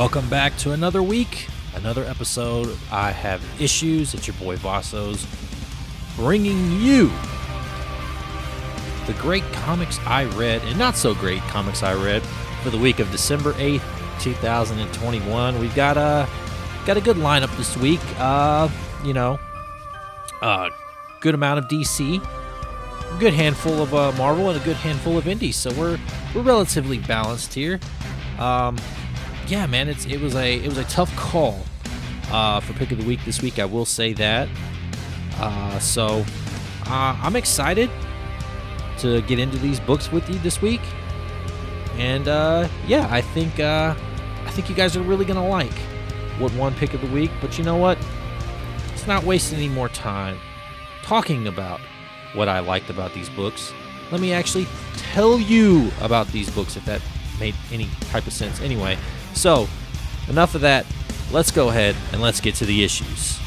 [0.00, 2.74] Welcome back to another week, another episode.
[2.90, 4.14] I have issues.
[4.14, 5.26] It's your boy Vassos
[6.16, 7.12] bringing you
[9.06, 12.22] the great comics I read and not so great comics I read
[12.62, 13.82] for the week of December 8th,
[14.22, 15.60] 2021.
[15.60, 16.26] We've got a
[16.86, 18.00] got a good lineup this week.
[18.18, 18.70] Uh,
[19.04, 19.38] you know,
[20.40, 20.70] a
[21.20, 25.28] good amount of DC, a good handful of uh, Marvel, and a good handful of
[25.28, 25.56] indies.
[25.56, 25.98] So we're
[26.34, 27.78] we're relatively balanced here.
[28.38, 28.78] Um,
[29.50, 31.58] yeah, man, it's it was a it was a tough call
[32.30, 33.58] uh, for pick of the week this week.
[33.58, 34.48] I will say that.
[35.38, 36.24] Uh, so
[36.86, 37.90] uh, I'm excited
[38.98, 40.80] to get into these books with you this week,
[41.96, 43.96] and uh, yeah, I think uh,
[44.44, 45.76] I think you guys are really gonna like
[46.38, 47.32] what one pick of the week.
[47.40, 47.98] But you know what?
[48.90, 50.38] Let's not waste any more time
[51.02, 51.80] talking about
[52.34, 53.72] what I liked about these books.
[54.12, 57.02] Let me actually tell you about these books if that
[57.40, 58.60] made any type of sense.
[58.60, 58.96] Anyway,
[59.40, 59.68] so
[60.28, 60.84] enough of that.
[61.32, 63.39] Let's go ahead and let's get to the issues.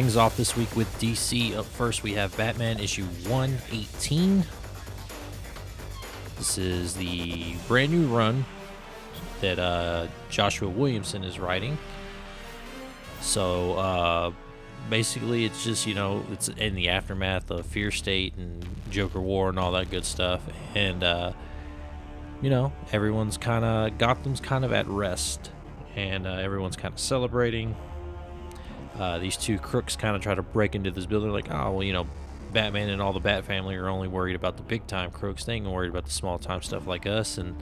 [0.00, 1.54] Things off this week with DC.
[1.54, 4.46] Up first, we have Batman issue 118.
[6.38, 8.46] This is the brand new run
[9.42, 11.76] that uh, Joshua Williamson is writing.
[13.20, 14.32] So uh,
[14.88, 19.50] basically, it's just, you know, it's in the aftermath of Fear State and Joker War
[19.50, 20.40] and all that good stuff.
[20.74, 21.32] And, uh,
[22.40, 25.50] you know, everyone's kind of, Gotham's kind of at rest.
[25.94, 27.76] And uh, everyone's kind of celebrating
[28.98, 31.82] uh, these two crooks kind of try to break into this building, like, oh, well,
[31.82, 32.06] you know,
[32.52, 35.44] Batman and all the Bat family are only worried about the big time crooks.
[35.44, 37.38] They ain't worried about the small time stuff like us.
[37.38, 37.56] And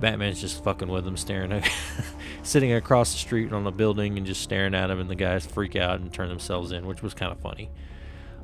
[0.00, 1.70] Batman's just fucking with them, staring at,
[2.42, 5.00] sitting across the street on the building and just staring at him.
[5.00, 7.70] And the guys freak out and turn themselves in, which was kind of funny.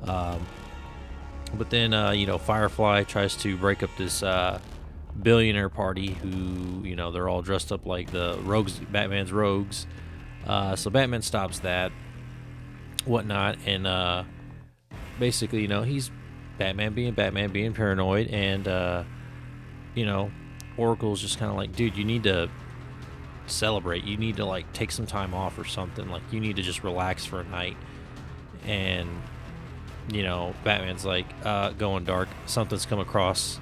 [0.03, 0.45] Um,
[1.53, 4.59] but then, uh, you know, Firefly tries to break up this uh,
[5.21, 9.85] billionaire party who, you know, they're all dressed up like the rogues, Batman's rogues.
[10.47, 11.91] Uh, so Batman stops that
[13.05, 14.23] whatnot, and uh,
[15.19, 16.11] basically, you know, he's
[16.57, 19.03] Batman being Batman, being paranoid, and uh,
[19.95, 20.31] you know,
[20.77, 22.49] Oracle's just kind of like, dude, you need to
[23.47, 24.03] celebrate.
[24.03, 26.09] You need to like take some time off or something.
[26.09, 27.77] Like, you need to just relax for a night.
[28.65, 29.09] And
[30.11, 32.29] you know, Batman's like uh, going dark.
[32.45, 33.59] Something's come across.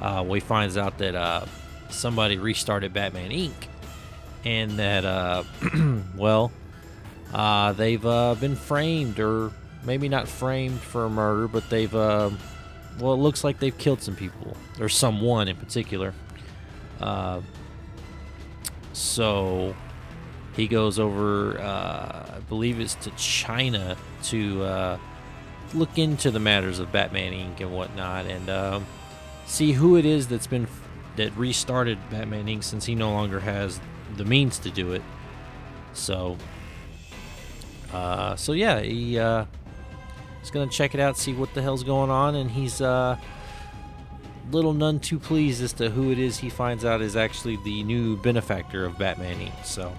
[0.00, 1.46] Uh, he finds out that uh,
[1.90, 3.52] somebody restarted Batman Inc.
[4.44, 5.44] And that, uh,
[6.16, 6.50] well,
[7.32, 9.52] uh, they've uh, been framed, or
[9.84, 12.30] maybe not framed for murder, but they've, uh,
[12.98, 16.14] well, it looks like they've killed some people, or someone in particular.
[17.00, 17.40] Uh,
[18.92, 19.74] so
[20.56, 24.98] he goes over, uh, I believe it's to China to uh,
[25.72, 27.60] look into the matters of Batman Inc.
[27.60, 28.86] and whatnot, and um,
[29.46, 30.66] see who it is that's been
[31.16, 32.64] that restarted Batman Inc.
[32.64, 33.80] since he no longer has
[34.16, 35.02] the means to do it.
[35.92, 36.36] So
[37.92, 39.44] uh, so yeah, he uh,
[40.52, 43.16] gonna check it out, see what the hell's going on, and he's uh,
[44.50, 47.82] little none too pleased as to who it is he finds out is actually the
[47.84, 49.64] new benefactor of Batman Inc.
[49.64, 49.96] So,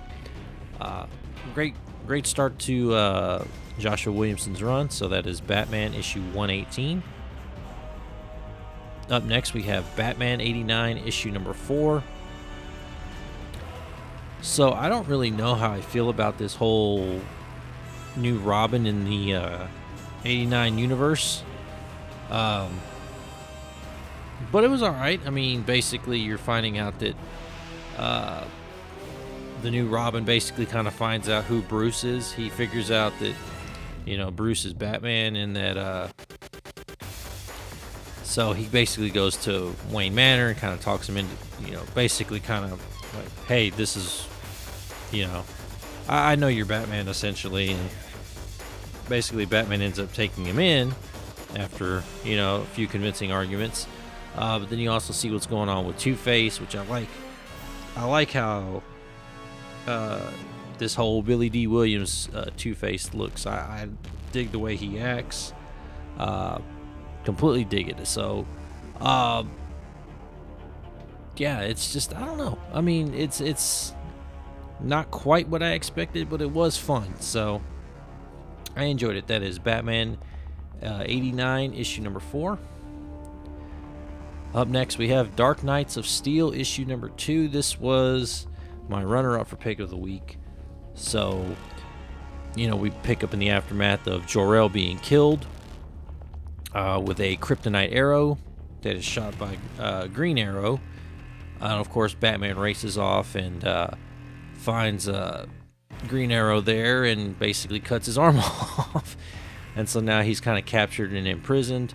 [0.80, 1.06] uh,
[1.54, 3.46] great, great start to uh,
[3.80, 4.90] Joshua Williamson's run.
[4.90, 7.04] So that is Batman issue 118.
[9.10, 12.04] Up next, we have Batman 89 issue number four.
[14.42, 17.22] So I don't really know how I feel about this whole
[18.16, 19.68] new Robin in the uh,
[20.26, 21.44] 89 universe.
[22.30, 22.80] Um,
[24.52, 25.22] but it was alright.
[25.26, 27.16] I mean, basically, you're finding out that
[27.98, 28.44] uh,
[29.62, 32.32] the new Robin basically kind of finds out who Bruce is.
[32.32, 33.36] He figures out that,
[34.06, 35.78] you know, Bruce is Batman and that.
[35.78, 36.08] Uh,
[38.24, 41.36] so he basically goes to Wayne Manor and kind of talks him into,
[41.66, 42.72] you know, basically kind of
[43.14, 44.26] like, hey, this is,
[45.12, 45.44] you know,
[46.08, 47.90] I, I know you're Batman essentially, and
[49.10, 50.94] basically Batman ends up taking him in
[51.56, 53.88] after you know a few convincing arguments.
[54.36, 57.10] Uh, but then you also see what's going on with Two Face, which I like.
[57.96, 58.82] I like how
[59.88, 60.32] uh,
[60.78, 63.46] this whole Billy Dee Williams uh, Two Face looks.
[63.46, 63.88] I, I,
[64.32, 65.52] dig the way he acts.
[66.18, 66.60] Uh,
[67.26, 68.08] completely dig it.
[68.08, 68.46] So,
[69.02, 69.44] uh,
[71.36, 72.58] yeah, it's just I don't know.
[72.74, 73.94] I mean, it's it's
[74.84, 77.20] not quite what I expected, but it was fun.
[77.20, 77.62] So
[78.76, 79.28] I enjoyed it.
[79.28, 80.18] That is Batman
[80.82, 82.58] uh, 89, issue number four.
[84.54, 87.48] Up next, we have Dark Knights of Steel, issue number two.
[87.48, 88.48] This was
[88.90, 90.38] my runner up for pick of the week.
[90.94, 91.56] So,
[92.56, 95.46] you know, we pick up in the aftermath of Jor-El being killed
[96.74, 98.38] uh, with a kryptonite arrow
[98.82, 100.82] that is shot by uh, Green Arrow.
[101.62, 103.92] And of course, Batman races off and uh,
[104.62, 105.48] finds uh,
[106.08, 109.18] Green Arrow there and basically cuts his arm off.
[109.76, 111.94] and so now he's kind of captured and imprisoned.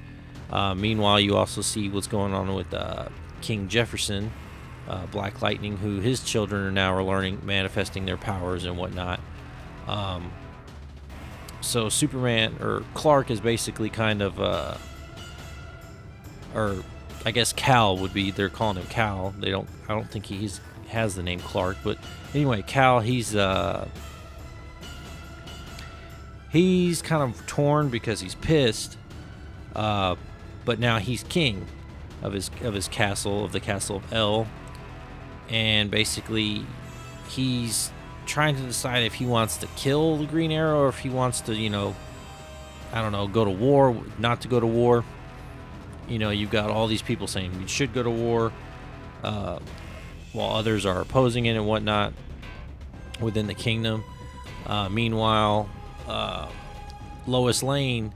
[0.51, 3.09] Uh, meanwhile, you also see what's going on with uh,
[3.41, 4.33] King Jefferson,
[4.89, 9.21] uh, Black Lightning, who his children are now are learning, manifesting their powers and whatnot.
[9.89, 10.33] Um,
[11.61, 14.77] so Superman or Clark is basically kind of, uh,
[16.55, 16.77] or
[17.25, 18.31] I guess Cal would be.
[18.31, 19.35] They're calling him Cal.
[19.39, 19.69] They don't.
[19.89, 21.99] I don't think he's has the name Clark, but
[22.35, 23.01] anyway, Cal.
[23.01, 23.89] He's uh,
[26.51, 28.97] he's kind of torn because he's pissed.
[29.75, 30.17] Uh,
[30.65, 31.67] but now he's king
[32.23, 34.47] of his of his castle of the castle of El,
[35.49, 36.65] and basically
[37.29, 37.91] he's
[38.27, 41.41] trying to decide if he wants to kill the Green Arrow or if he wants
[41.43, 41.95] to, you know,
[42.93, 45.05] I don't know, go to war, not to go to war.
[46.09, 48.53] You know, you've got all these people saying we should go to war,
[49.25, 49.59] uh,
[50.37, 52.13] while others are opposing it and whatnot
[53.21, 54.05] within the kingdom.
[54.67, 55.69] Uh, meanwhile,
[56.07, 56.49] uh,
[57.27, 58.13] Lois Lane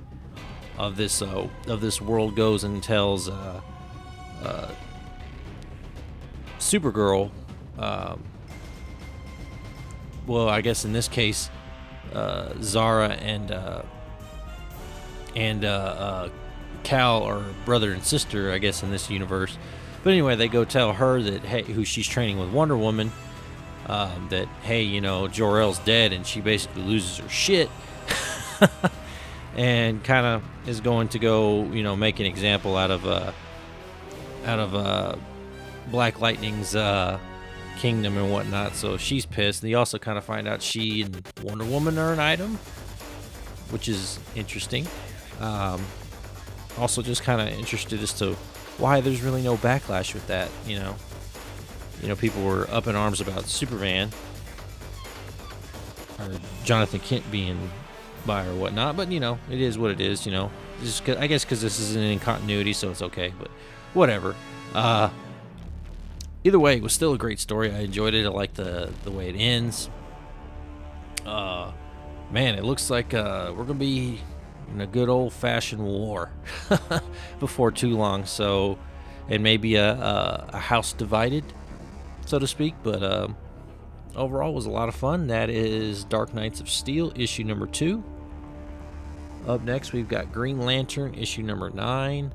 [0.76, 3.60] of this uh, of this world goes and tells uh,
[4.42, 4.70] uh,
[6.58, 7.30] Supergirl.
[7.78, 8.22] Um,
[10.26, 11.48] well, I guess in this case,
[12.12, 13.82] uh, Zara and uh,
[15.34, 16.28] and uh,
[16.82, 18.52] Cal are brother and sister.
[18.52, 19.56] I guess in this universe.
[20.02, 23.12] But anyway, they go tell her that hey, who she's training with Wonder Woman.
[23.86, 27.68] Um, that hey, you know, Jor-El's dead, and she basically loses her shit.
[29.56, 33.32] and kind of is going to go, you know, make an example out of uh,
[34.46, 35.16] out of uh,
[35.90, 37.18] Black Lightning's uh,
[37.78, 38.74] kingdom and whatnot.
[38.74, 39.62] So she's pissed.
[39.62, 42.56] And you also kind of find out she and Wonder Woman are an item,
[43.70, 44.86] which is interesting.
[45.40, 45.84] Um,
[46.78, 48.36] also, just kind of interested as to
[48.80, 50.50] why there's really no backlash with that.
[50.66, 50.96] You know,
[52.02, 54.10] you know, people were up in arms about Superman
[56.18, 56.30] or
[56.64, 57.70] Jonathan Kent being
[58.26, 58.96] bi or whatnot.
[58.96, 60.26] But you know, it is what it is.
[60.26, 60.50] You know,
[60.82, 63.32] just I guess because this isn't in continuity, so it's okay.
[63.38, 63.50] But
[63.94, 64.34] whatever.
[64.74, 65.10] Uh,
[66.44, 67.72] either way, it was still a great story.
[67.72, 68.24] I enjoyed it.
[68.24, 69.90] I like the the way it ends.
[71.26, 71.72] Uh,
[72.30, 74.20] man, it looks like uh, we're gonna be
[74.72, 76.30] in a good old fashioned war
[77.40, 78.24] before too long.
[78.24, 78.78] So,
[79.28, 81.44] and maybe a, a, a house divided,
[82.26, 82.74] so to speak.
[82.82, 83.28] But uh,
[84.16, 85.28] overall, was a lot of fun.
[85.28, 88.02] That is Dark Knights of Steel, issue number two.
[89.46, 92.32] Up next, we've got Green Lantern, issue number nine.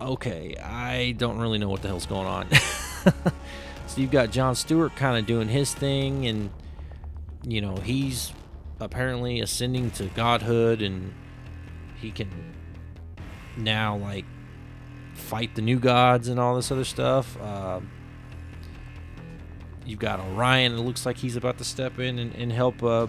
[0.00, 2.50] Okay, I don't really know what the hell's going on.
[2.54, 6.50] so you've got John Stewart kind of doing his thing, and
[7.46, 8.32] you know he's
[8.80, 11.12] apparently ascending to godhood, and
[12.00, 12.30] he can
[13.56, 14.24] now like
[15.14, 17.40] fight the new gods and all this other stuff.
[17.40, 17.80] Uh,
[19.84, 20.72] you've got Orion.
[20.72, 23.06] It looks like he's about to step in and, and help uh,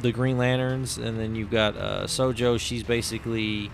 [0.00, 2.58] the Green Lanterns, and then you've got uh, Sojo.
[2.58, 3.70] She's basically,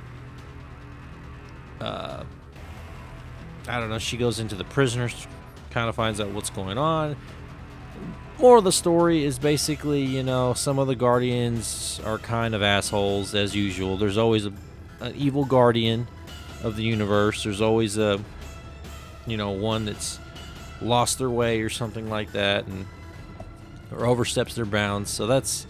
[1.80, 2.25] uh,
[3.68, 3.99] I don't know.
[3.99, 5.26] She goes into the prisoners,
[5.70, 7.16] kind of finds out what's going on.
[8.38, 12.62] More of the story is basically, you know, some of the Guardians are kind of
[12.62, 13.96] assholes as usual.
[13.96, 14.52] There's always a,
[15.00, 16.08] an evil Guardian
[16.62, 17.44] of the universe.
[17.44, 18.20] There's always a,
[19.26, 20.18] you know, one that's
[20.82, 22.86] lost their way or something like that, and
[23.92, 25.10] or oversteps their bounds.
[25.10, 25.66] So that's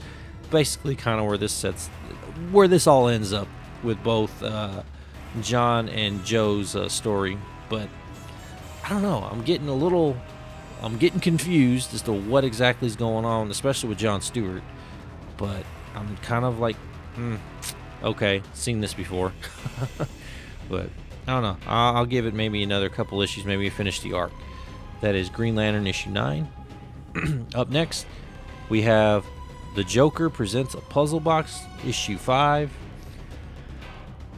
[0.51, 1.89] basically kind of where this sets,
[2.51, 3.49] where this all ends up
[3.83, 4.83] with both uh,
[5.43, 7.39] John and Joe's uh, story.
[7.69, 7.89] But
[8.85, 9.29] I don't know.
[9.31, 10.17] I'm getting a little,
[10.85, 14.63] I'm getting confused as to what exactly is going on, especially with John Stewart.
[15.39, 15.65] But
[15.95, 16.77] I'm kind of like,
[17.15, 17.37] hmm,
[18.03, 19.33] okay, seen this before.
[20.69, 20.91] but
[21.27, 21.57] I don't know.
[21.67, 24.33] I'll, I'll, give it maybe another couple issues, maybe finish the arc.
[25.01, 26.49] That is Green Lantern issue 9.
[27.55, 28.07] Up next,
[28.69, 29.25] we have
[29.77, 32.71] the Joker presents a puzzle box, issue five.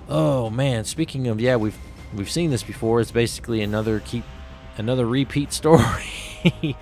[0.09, 0.85] Oh man!
[0.85, 1.77] Speaking of yeah, we've
[2.15, 3.01] we've seen this before.
[3.01, 4.25] It's basically another keep
[4.79, 6.07] another repeat story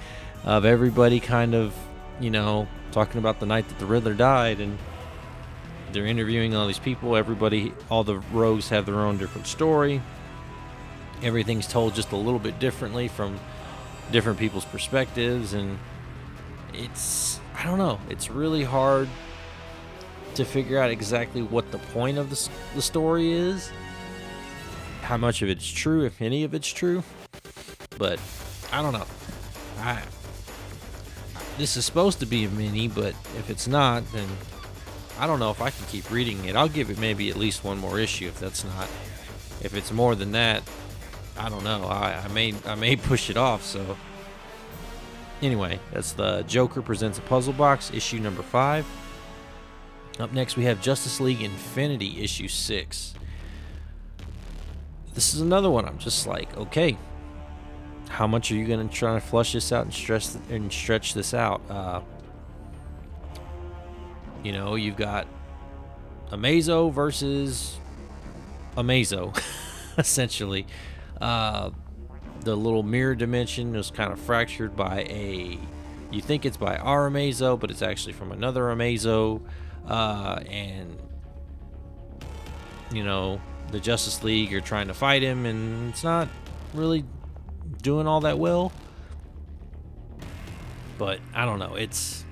[0.45, 1.75] of everybody kind of
[2.21, 4.79] you know, talking about the night that the Riddler died, and
[5.93, 7.17] they're interviewing all these people.
[7.17, 10.01] Everybody, all the rogues have their own different story.
[11.23, 13.39] Everything's told just a little bit differently from
[14.13, 15.79] different people's perspectives, and
[16.73, 18.01] it's I don't know.
[18.09, 19.09] It's really hard
[20.35, 23.71] to figure out exactly what the point of the, the story is,
[25.03, 27.05] how much of it's true, if any of it's true.
[27.99, 28.21] But
[28.73, 29.07] I don't know.
[29.79, 30.03] I
[31.57, 34.29] this is supposed to be a mini, but if it's not, then
[35.19, 36.57] I don't know if I can keep reading it.
[36.57, 38.89] I'll give it maybe at least one more issue if that's not.
[39.61, 40.63] If it's more than that,
[41.39, 41.85] I don't know.
[41.85, 43.65] I, I may I may push it off.
[43.65, 43.97] So
[45.41, 48.85] anyway, that's the Joker presents a puzzle box issue number five.
[50.19, 53.15] Up next, we have Justice League Infinity issue six.
[55.15, 55.87] This is another one.
[55.87, 56.97] I'm just like, okay,
[58.09, 61.15] how much are you going to try to flush this out and stress and stretch
[61.15, 61.61] this out?
[61.69, 62.01] Uh,
[64.43, 65.27] you know, you've got
[66.31, 67.79] Amazo versus
[68.77, 69.37] Amazo,
[69.99, 70.67] essentially.
[71.21, 71.71] Uh,
[72.41, 75.59] the little mirror dimension is kind of fractured by a.
[76.11, 79.43] You think it's by our Amazo, but it's actually from another Amazo.
[79.89, 80.97] Uh, and,
[82.93, 86.29] you know, the Justice League are trying to fight him, and it's not
[86.75, 87.05] really
[87.83, 88.73] doing all that well.
[90.99, 91.75] But I don't know.
[91.75, 92.25] It's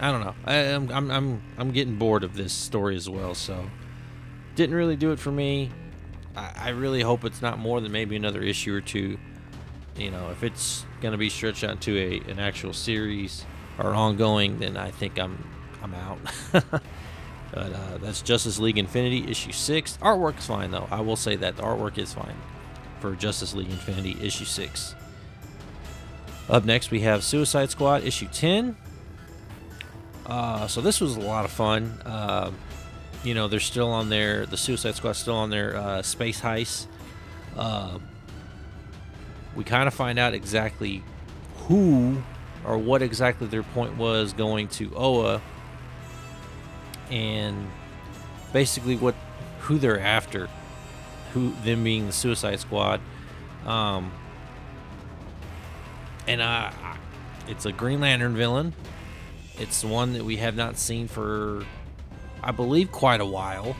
[0.00, 0.34] I don't know.
[0.44, 3.34] I, am I'm I'm I'm getting bored of this story as well.
[3.34, 3.64] So
[4.54, 5.70] didn't really do it for me.
[6.36, 9.18] I, I really hope it's not more than maybe another issue or two.
[9.96, 13.44] You know, if it's gonna be stretched out to a an actual series
[13.78, 15.44] or ongoing, then I think I'm
[15.82, 16.18] I'm out.
[16.52, 16.82] but
[17.54, 19.98] uh, that's Justice League Infinity issue six.
[20.00, 20.88] Artwork is fine though.
[20.90, 22.36] I will say that the artwork is fine
[23.02, 24.94] for Justice League Infinity issue 6.
[26.48, 28.76] Up next, we have Suicide Squad issue 10.
[30.24, 32.00] Uh, so this was a lot of fun.
[32.06, 32.52] Uh,
[33.24, 36.86] you know, they're still on their, the Suicide Squad still on their uh, space heist.
[37.56, 37.98] Uh,
[39.56, 41.02] we kind of find out exactly
[41.66, 42.22] who
[42.64, 45.42] or what exactly their point was going to Oa
[47.10, 47.68] and
[48.52, 49.16] basically what
[49.58, 50.48] who they're after
[51.32, 53.00] who them being the Suicide Squad.
[53.66, 54.12] Um,
[56.26, 56.70] and uh,
[57.48, 58.74] it's a Green Lantern villain.
[59.58, 61.64] It's one that we have not seen for,
[62.42, 63.76] I believe, quite a while.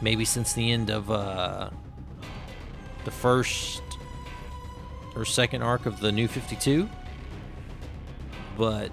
[0.00, 1.70] Maybe since the end of uh,
[3.04, 3.82] the first
[5.14, 6.88] or second arc of the New 52.
[8.56, 8.90] But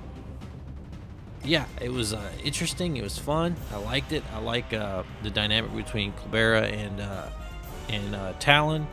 [1.44, 2.98] yeah, it was uh, interesting.
[2.98, 3.56] It was fun.
[3.74, 4.24] I liked it.
[4.34, 7.28] I like uh, the dynamic between Culebra and uh,
[7.90, 8.88] and uh, Talon.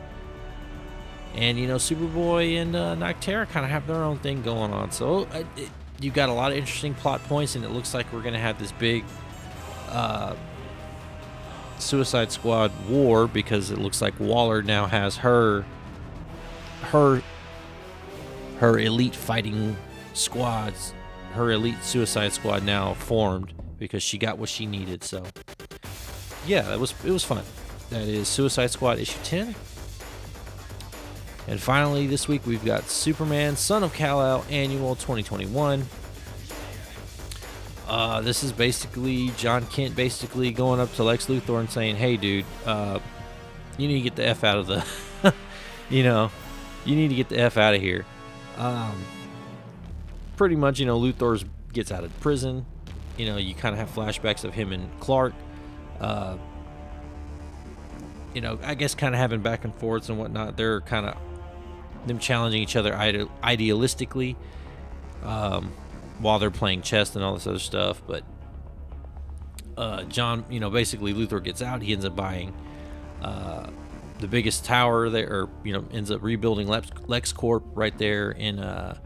[1.35, 4.91] And you know, Superboy and uh, kind of have their own thing going on.
[4.91, 8.11] So uh, it, you got a lot of interesting plot points, and it looks like
[8.11, 9.03] we're gonna have this big
[9.89, 10.35] uh,
[11.77, 15.65] Suicide Squad war because it looks like Waller now has her
[16.81, 17.21] her
[18.57, 19.77] her elite fighting
[20.13, 20.93] squads
[21.33, 25.03] her elite Suicide Squad now formed because she got what she needed.
[25.03, 25.23] So,
[26.45, 27.43] yeah, that was it was fun.
[27.89, 29.55] That is Suicide Squad issue 10.
[31.47, 35.83] And finally, this week we've got Superman, Son of Kal-El Annual 2021.
[37.87, 42.17] Uh, this is basically John Kent basically going up to Lex Luthor and saying, "Hey,
[42.17, 42.99] dude, uh,
[43.79, 44.85] you need to get the f out of the,
[45.89, 46.29] you know,
[46.85, 48.05] you need to get the f out of here."
[48.59, 49.03] Um,
[50.39, 51.43] pretty much, you know, Luthor
[51.73, 52.65] gets out of prison.
[53.17, 55.33] You know, you kind of have flashbacks of him and Clark.
[55.99, 56.37] Uh,
[58.33, 60.55] you know, I guess kind of having back and forths and whatnot.
[60.55, 61.17] They're kind of
[62.07, 64.37] them challenging each other ide- idealistically
[65.23, 65.73] um,
[66.19, 68.01] while they're playing chess and all this other stuff.
[68.07, 68.23] But
[69.75, 71.81] uh, John, you know, basically Luthor gets out.
[71.81, 72.53] He ends up buying
[73.21, 73.69] uh,
[74.19, 78.59] the biggest tower there, or you know, ends up rebuilding Lex, LexCorp right there in
[78.59, 78.97] uh,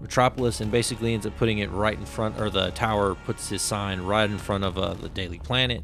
[0.00, 3.62] Metropolis and basically ends up putting it right in front, or the tower puts his
[3.62, 5.82] sign right in front of uh, the Daily Planet.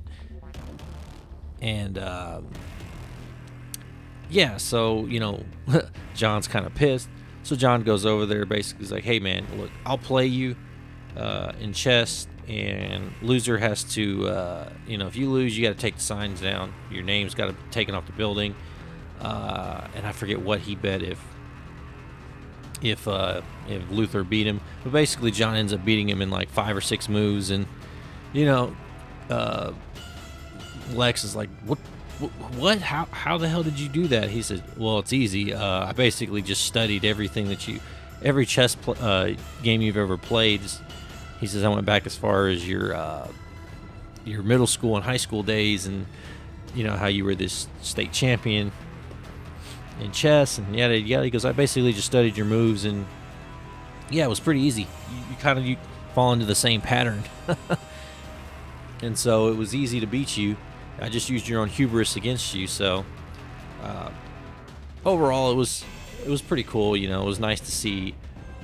[1.61, 2.43] And uh,
[4.31, 5.43] yeah, so you know,
[6.15, 7.09] John's kind of pissed.
[7.43, 10.57] So John goes over there, basically, he's like, "Hey man, look, I'll play you
[11.17, 15.75] uh, in chess, and loser has to, uh, you know, if you lose, you got
[15.75, 16.73] to take the signs down.
[16.91, 18.55] Your name's got to be taken off the building."
[19.21, 21.19] Uh, and I forget what he bet if
[22.85, 24.61] if uh, if Luthor beat him.
[24.83, 27.67] But basically, John ends up beating him in like five or six moves, and
[28.33, 28.77] you know,
[29.31, 29.73] uh,
[30.93, 31.79] Lex is like, "What?
[32.59, 32.79] What?
[32.79, 33.07] How?
[33.11, 35.53] How the hell did you do that?" He said, "Well, it's easy.
[35.55, 37.81] Uh, I basically just studied everything that you."
[38.25, 40.63] every chess pl- uh, game you've ever played.
[41.41, 43.29] He says I went back as far as your uh,
[44.25, 46.07] your middle school and high school days, and
[46.75, 48.73] you know how you were this state champion
[50.01, 51.25] in chess, and yada yada.
[51.25, 53.07] He goes, I basically just studied your moves, and
[54.11, 54.83] yeah, it was pretty easy.
[54.83, 55.77] You, you kind of you
[56.15, 57.23] fall into the same pattern,
[59.03, 60.57] and so it was easy to beat you.
[61.01, 63.05] I just used your own hubris against you, so.
[63.83, 64.11] Uh,
[65.05, 65.85] overall, it was
[66.25, 66.97] it was pretty cool.
[66.97, 68.15] You know, it was nice to see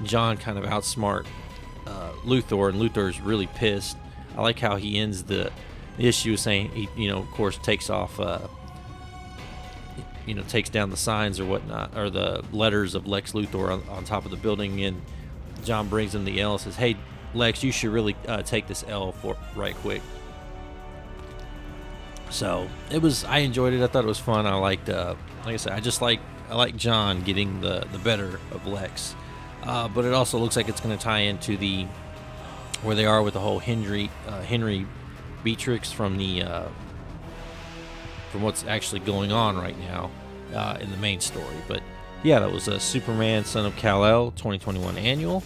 [0.05, 1.27] John kind of outsmart
[1.87, 3.97] uh, Luthor, and Luthor's really pissed.
[4.37, 5.51] I like how he ends the,
[5.97, 8.41] the issue saying he, you know, of course, takes off, uh,
[10.31, 13.83] you know, takes down the signs or whatnot, or the letters of Lex Luthor on,
[13.89, 15.03] on top of the building, and
[15.65, 16.97] John brings him the L and says, "Hey,
[17.35, 20.03] Lex, you should really uh, take this L for right quick."
[22.31, 23.25] So it was.
[23.25, 23.83] I enjoyed it.
[23.83, 24.47] I thought it was fun.
[24.47, 24.89] I liked.
[24.89, 26.21] Uh, like I said, I just like.
[26.49, 29.17] I like John getting the the better of Lex.
[29.65, 31.87] Uh, but it also looks like it's going to tie into the
[32.83, 34.87] where they are with the whole Henry uh, Henry
[35.43, 36.69] Beatrix from the uh,
[38.31, 40.09] from what's actually going on right now
[40.55, 41.57] uh, in the main story.
[41.69, 41.83] But
[42.23, 45.43] yeah, that was a Superman Son of Kal El 2021 annual.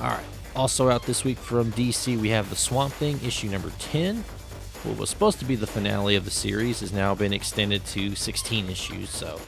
[0.00, 0.24] All right.
[0.56, 4.24] Also out this week from DC, we have the Swamp Thing issue number 10
[4.84, 8.14] what was supposed to be the finale of the series has now been extended to
[8.14, 9.38] 16 issues, so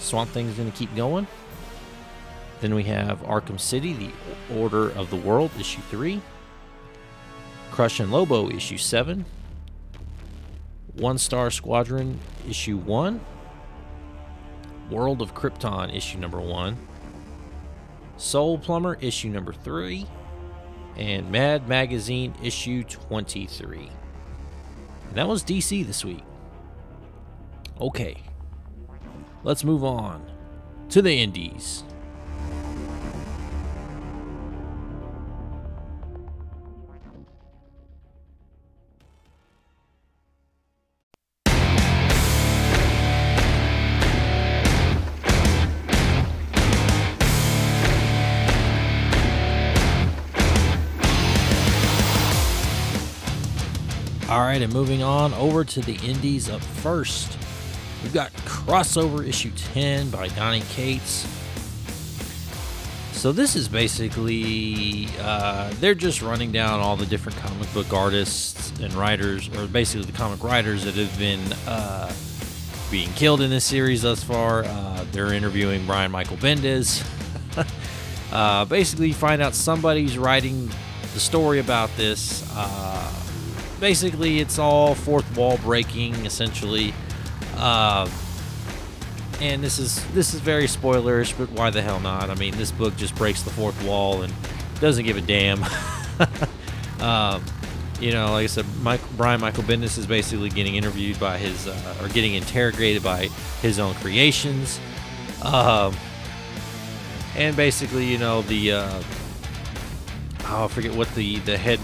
[0.00, 1.28] Swamp Thing's going to keep going.
[2.60, 6.20] Then we have Arkham City, The Order of the World, issue 3.
[7.70, 9.24] Crush and Lobo, issue 7.
[10.96, 13.20] One Star Squadron, issue 1.
[14.90, 16.76] World of Krypton, issue number 1.
[18.16, 20.06] Soul Plumber, issue number 3.
[20.96, 23.90] And Mad Magazine, issue 23.
[25.08, 26.22] And that was DC this week.
[27.80, 28.16] Okay.
[29.42, 30.24] Let's move on
[30.90, 31.82] to the Indies.
[54.44, 57.38] All right, and moving on over to the indies up first.
[58.02, 61.26] We've got Crossover issue 10 by Donny Cates.
[63.12, 68.70] So this is basically uh, they're just running down all the different comic book artists
[68.80, 72.12] and writers, or basically the comic writers that have been uh,
[72.90, 74.64] being killed in this series thus far.
[74.64, 77.02] Uh, they're interviewing Brian Michael Bendis.
[78.32, 80.68] Uh, basically, find out somebody's writing
[81.12, 82.42] the story about this.
[83.84, 86.94] Basically, it's all fourth wall breaking, essentially.
[87.54, 88.08] Uh,
[89.42, 92.30] and this is this is very spoilerish, but why the hell not?
[92.30, 94.32] I mean, this book just breaks the fourth wall and
[94.80, 95.62] doesn't give a damn.
[97.00, 97.44] um,
[98.00, 101.66] you know, like I said, Mike, Brian Michael Bendis is basically getting interviewed by his,
[101.66, 103.26] uh, or getting interrogated by
[103.60, 104.80] his own creations.
[105.42, 105.94] Um,
[107.36, 109.02] and basically, you know, the, uh,
[110.46, 111.80] oh, I forget what the, the head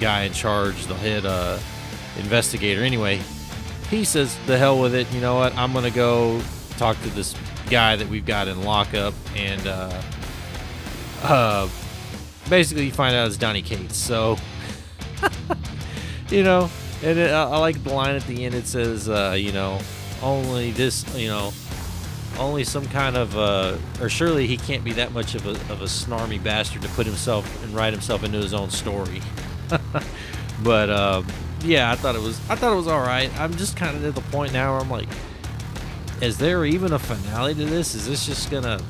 [0.00, 1.58] guy in charge, the head uh,
[2.18, 2.82] investigator.
[2.82, 3.20] Anyway,
[3.90, 5.10] he says, "The hell with it.
[5.12, 5.56] You know what?
[5.56, 6.40] I'm gonna go
[6.76, 7.34] talk to this
[7.70, 10.02] guy that we've got in lockup." And uh,
[11.22, 11.68] uh,
[12.48, 13.96] basically, find out it's Donny Cates.
[13.96, 14.36] So,
[16.28, 16.70] you know,
[17.02, 18.54] and it, I, I like the line at the end.
[18.54, 19.80] It says, uh, "You know,
[20.22, 21.04] only this.
[21.16, 21.52] You know."
[22.36, 25.82] Only some kind of, uh, or surely he can't be that much of a, of
[25.82, 29.22] a snarmy bastard to put himself and write himself into his own story.
[30.62, 31.22] but uh,
[31.62, 33.32] yeah, I thought it was I thought it was all right.
[33.40, 35.08] I'm just kind of at the point now where I'm like,
[36.20, 37.94] is there even a finale to this?
[37.94, 38.80] Is this just gonna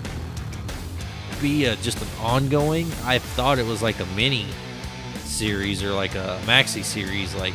[1.41, 2.87] be a, just an ongoing?
[3.05, 4.47] I thought it was like a mini
[5.21, 7.35] series or like a maxi series.
[7.35, 7.55] Like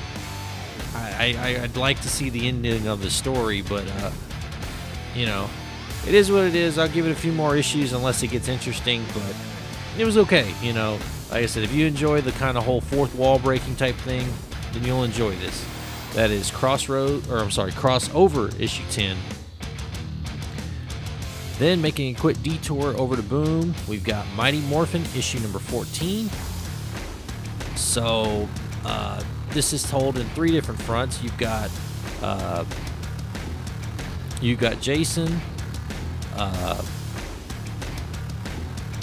[0.95, 4.11] I, I I'd like to see the ending of the story, but uh,
[5.15, 5.49] you know,
[6.07, 6.77] it is what it is.
[6.77, 9.35] I'll give it a few more issues unless it gets interesting, but
[9.99, 10.53] it was okay.
[10.61, 10.97] You know,
[11.29, 14.25] like I said, if you enjoy the kind of whole fourth wall breaking type thing,
[14.71, 15.65] then you'll enjoy this.
[16.13, 19.17] That is Crossroad, or I'm sorry, Crossover issue 10.
[21.59, 26.29] Then making a quick detour over to Boom, we've got Mighty Morphin issue number 14.
[27.75, 28.47] So
[28.85, 31.21] uh, this is told in three different fronts.
[31.21, 31.69] You've got
[32.21, 32.63] uh,
[34.41, 35.39] you've got Jason,
[36.35, 36.81] uh,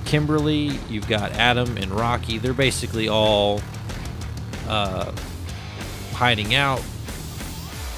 [0.07, 2.39] Kimberly, you've got Adam and Rocky.
[2.39, 3.61] They're basically all
[4.69, 5.13] uh,
[6.13, 6.81] hiding out,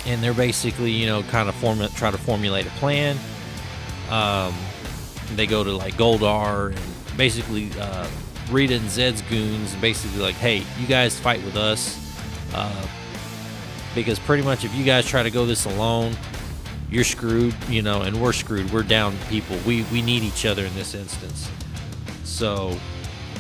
[0.07, 3.17] and they're basically, you know, kind of form try to formulate a plan.
[4.11, 4.55] Um,
[5.37, 8.09] they go to like Goldar and basically uh,
[8.51, 11.97] Rita and Zedd's goons, and basically like, hey, you guys fight with us,
[12.55, 12.87] uh,
[13.95, 16.17] because pretty much if you guys try to go this alone,
[16.91, 18.73] you're screwed, you know, and we're screwed.
[18.73, 19.59] We're down people.
[19.67, 21.51] We we need each other in this instance.
[22.39, 22.79] So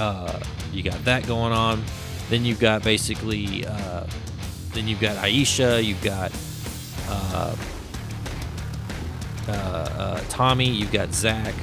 [0.00, 0.40] uh,
[0.72, 1.84] you got that going on.
[2.30, 4.04] Then you've got basically, uh,
[4.72, 5.84] then you've got Aisha.
[5.84, 6.32] You've got
[7.08, 7.56] uh,
[9.46, 10.68] uh, uh, Tommy.
[10.68, 11.54] You've got Zach,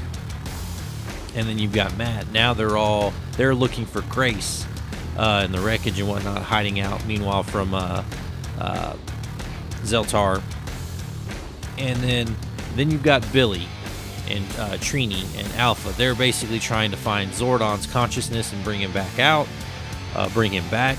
[1.35, 2.31] and then you've got Matt.
[2.31, 4.65] Now they're all they're looking for Grace
[5.17, 7.05] uh, in the wreckage and whatnot, hiding out.
[7.05, 7.71] Meanwhile, from
[9.83, 10.41] Zeltar,
[11.77, 12.33] and then
[12.77, 13.67] then you've got Billy
[14.29, 15.89] and uh, Trini and Alpha.
[15.97, 19.47] They're basically trying to find Zordon's consciousness and bring him back out,
[20.15, 20.97] uh, bring him back.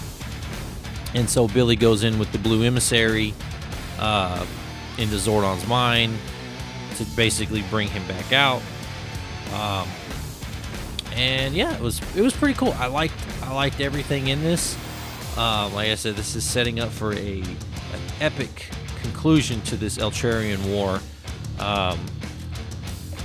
[1.15, 3.35] And so Billy goes in with the blue emissary
[3.99, 4.45] uh,
[4.99, 6.17] into Zordon's mind
[6.97, 8.63] to basically bring him back out.
[9.55, 9.89] Um,
[11.15, 12.73] and yeah, it was it was pretty cool.
[12.73, 14.77] I liked I liked everything in this.
[15.37, 18.71] Uh, like I said, this is setting up for a an epic
[19.03, 21.01] conclusion to this Eltarian war.
[21.59, 21.99] Um,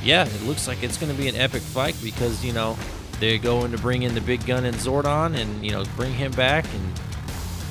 [0.04, 2.78] yeah, it looks like it's going to be an epic fight because you know
[3.20, 6.32] they're going to bring in the big gun and Zordon and you know bring him
[6.32, 7.00] back and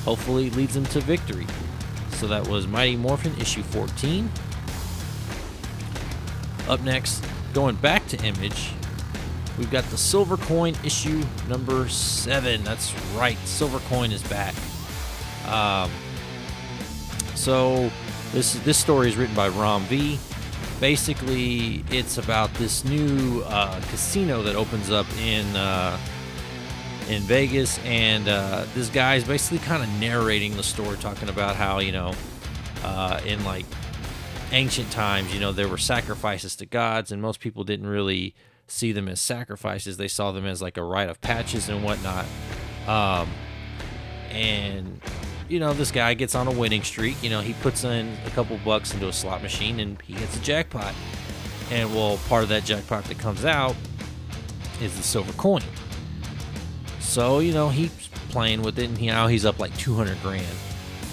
[0.04, 1.46] hopefully leads them to victory.
[2.12, 4.30] So that was Mighty Morphin issue 14.
[6.68, 8.72] Up next, going back to Image,
[9.58, 12.62] we've got the Silver Coin issue number seven.
[12.62, 14.54] That's right, Silver Coin is back.
[15.48, 15.90] Um,
[17.34, 17.90] so
[18.32, 20.18] this this story is written by Ram V.
[20.80, 25.98] Basically, it's about this new uh, casino that opens up in uh,
[27.08, 31.80] in Vegas, and uh, this guy's basically kind of narrating the story, talking about how
[31.80, 32.14] you know
[32.82, 33.66] uh, in like
[34.52, 38.34] ancient times, you know, there were sacrifices to gods, and most people didn't really
[38.66, 39.96] see them as sacrifices.
[39.96, 42.26] They saw them as like a rite of patches and whatnot.
[42.86, 43.28] Um,
[44.30, 45.00] and
[45.50, 47.20] you know, this guy gets on a winning streak.
[47.22, 50.36] You know, he puts in a couple bucks into a slot machine and he hits
[50.36, 50.94] a jackpot.
[51.70, 53.74] And well, part of that jackpot that comes out
[54.80, 55.62] is the silver coin.
[57.00, 60.46] So, you know, he's playing with it and he, now he's up like 200 grand.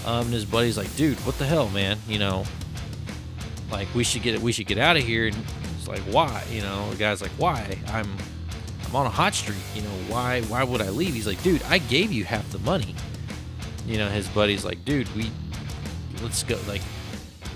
[0.06, 1.97] Um, and his buddy's like, dude, what the hell, man?
[2.08, 2.45] You know,
[3.71, 5.28] like we should get we should get out of here.
[5.28, 5.36] And
[5.78, 6.43] it's like, why?
[6.52, 7.78] You know, the guy's like, why?
[7.88, 8.08] I'm,
[8.86, 9.58] I'm on a hot streak.
[9.76, 11.15] You know, why, why would I leave?
[11.15, 12.93] He's like, dude, I gave you half the money
[13.88, 15.32] you know, his buddy's like, dude, we
[16.21, 16.60] let's go.
[16.67, 16.82] Like,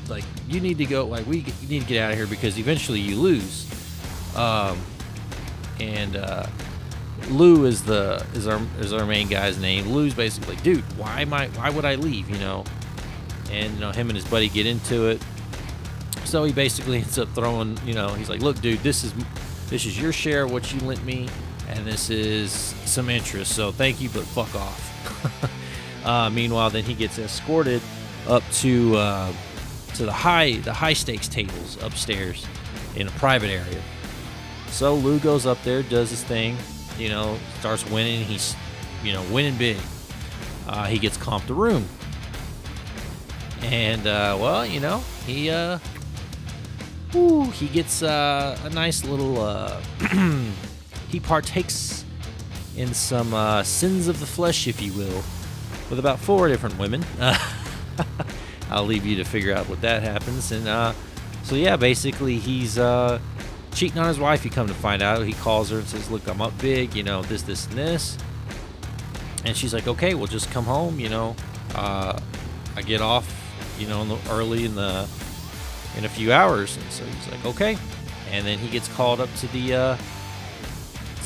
[0.10, 1.06] like you need to go.
[1.06, 3.68] Like, we need to get out of here because eventually you lose.
[4.36, 4.80] Um,
[5.80, 6.48] and uh,
[7.30, 9.90] Lou is the is our is our main guy's name.
[9.90, 11.48] Lou's basically like, dude, why am I?
[11.50, 12.30] Why would I leave?
[12.30, 12.64] You know.
[13.52, 15.22] And you know, him and his buddy get into it.
[16.24, 17.78] So he basically ends up throwing.
[17.86, 19.14] You know, he's like, look, dude, this is
[19.68, 21.28] this is your share of what you lent me,
[21.68, 22.52] and this is
[22.86, 23.54] some interest.
[23.54, 25.52] So thank you, but fuck off.
[26.04, 27.82] Uh, meanwhile, then he gets escorted
[28.28, 29.32] up to uh,
[29.96, 32.46] to the high the high stakes tables upstairs
[32.96, 33.82] in a private area.
[34.68, 36.58] So Lou goes up there, does his thing,
[36.98, 38.24] you know, starts winning.
[38.24, 38.56] He's
[39.04, 39.78] you know winning big.
[40.68, 41.88] Uh, he gets comped a room,
[43.62, 45.78] and uh, well, you know, he uh,
[47.12, 49.40] whew, he gets uh, a nice little.
[49.40, 49.82] Uh,
[51.10, 52.06] he partakes
[52.78, 55.24] in some uh, sins of the flesh, if you will
[55.92, 57.06] with about four different women.
[58.72, 60.52] I'll leave you to figure out what that happens.
[60.54, 60.94] And uh,
[61.44, 63.20] so, yeah, basically, he's uh,
[63.74, 64.46] cheating on his wife.
[64.46, 65.22] You come to find out.
[65.24, 68.18] He calls her and says, Look, I'm up big, you know, this, this, and this.
[69.44, 71.36] And she's like, Okay, well, just come home, you know.
[71.76, 72.18] Uh,
[72.76, 73.28] I get off,
[73.78, 75.08] you know, in the, early in the
[75.98, 76.78] in a few hours.
[76.78, 77.78] And so he's like, Okay.
[78.32, 79.98] And then he gets called up to the uh,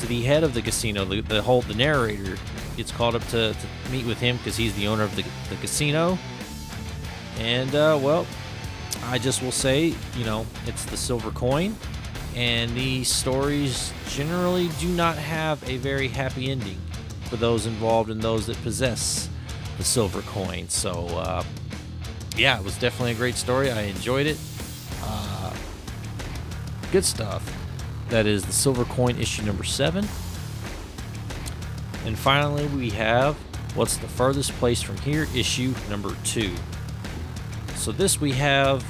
[0.00, 2.36] to the head of the casino, the, the whole the narrator
[2.76, 5.56] gets called up to, to meet with him because he's the owner of the, the
[5.60, 6.18] casino.
[7.38, 8.26] And, uh, well,
[9.04, 11.74] I just will say, you know, it's the silver coin.
[12.34, 16.78] And these stories generally do not have a very happy ending
[17.30, 19.28] for those involved and those that possess
[19.78, 20.68] the silver coin.
[20.68, 21.42] So, uh,
[22.36, 23.70] yeah, it was definitely a great story.
[23.70, 24.38] I enjoyed it.
[25.02, 25.54] Uh,
[26.92, 27.50] good stuff.
[28.10, 30.06] That is the silver coin issue number seven.
[32.06, 33.34] And finally, we have
[33.74, 36.54] What's the Furthest Place from Here, issue number two.
[37.74, 38.84] So, this we have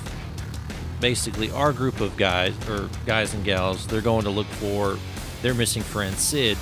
[1.01, 4.99] basically our group of guys, or guys and gals, they're going to look for
[5.41, 6.59] their missing friend, Sid,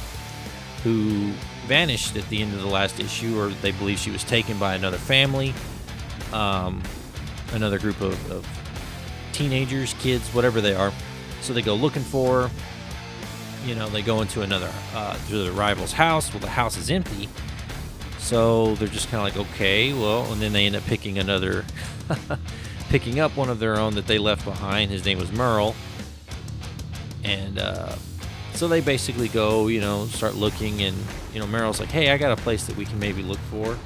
[0.85, 1.33] who
[1.67, 4.75] vanished at the end of the last issue, or they believe she was taken by
[4.75, 5.53] another family,
[6.33, 6.83] um,
[7.53, 8.47] another group of, of
[9.33, 10.93] teenagers, kids, whatever they are.
[11.41, 12.51] So they go looking for her.
[13.65, 16.31] You know, they go into another uh, to the rival's house.
[16.33, 17.29] Well, the house is empty,
[18.19, 21.65] so they're just kind of like, okay, well, and then they end up picking another,
[22.89, 24.91] picking up one of their own that they left behind.
[24.91, 25.75] His name was Merle,
[27.23, 27.95] and uh,
[28.55, 30.97] so they basically go, you know, start looking, and
[31.33, 33.79] you know, Merle's like, hey, I got a place that we can maybe look for,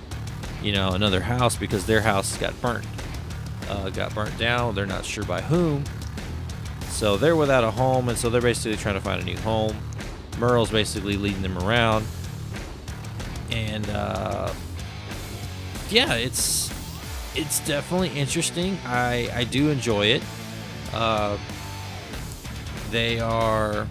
[0.62, 2.86] you know, another house because their house got burnt,
[3.68, 4.74] uh, got burnt down.
[4.74, 5.84] They're not sure by whom.
[6.98, 9.76] So they're without a home, and so they're basically trying to find a new home.
[10.36, 12.04] Merle's basically leading them around,
[13.52, 14.52] and uh,
[15.90, 16.72] yeah, it's
[17.36, 18.78] it's definitely interesting.
[18.84, 20.24] I I do enjoy it.
[20.92, 21.38] Uh,
[22.90, 23.86] they are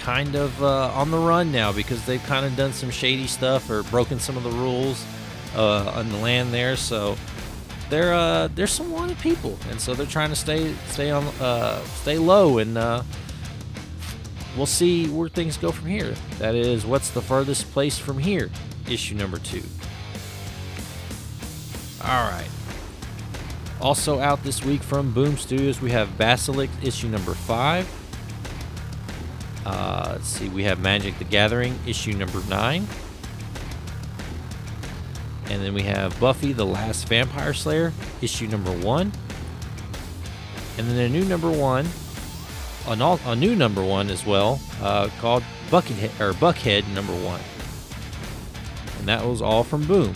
[0.00, 3.70] kind of uh, on the run now because they've kind of done some shady stuff
[3.70, 5.06] or broken some of the rules
[5.54, 6.74] uh, on the land there.
[6.74, 7.16] So
[7.90, 11.82] they're uh, they're some wanted people, and so they're trying to stay stay on uh,
[11.84, 13.02] stay low, and uh,
[14.56, 16.14] we'll see where things go from here.
[16.38, 18.50] That is, what's the furthest place from here?
[18.88, 19.62] Issue number two.
[22.02, 22.48] All right.
[23.80, 27.88] Also out this week from Boom Studios, we have Basilisk issue number five.
[29.64, 32.86] Uh, let's see, we have Magic the Gathering issue number nine.
[35.50, 39.12] And then we have Buffy the Last Vampire Slayer, issue number one.
[40.76, 41.86] And then a new number one,
[42.86, 47.40] an all, a new number one as well, uh, called Buckethead or Buckhead number one.
[48.98, 50.14] And that was all from Boom.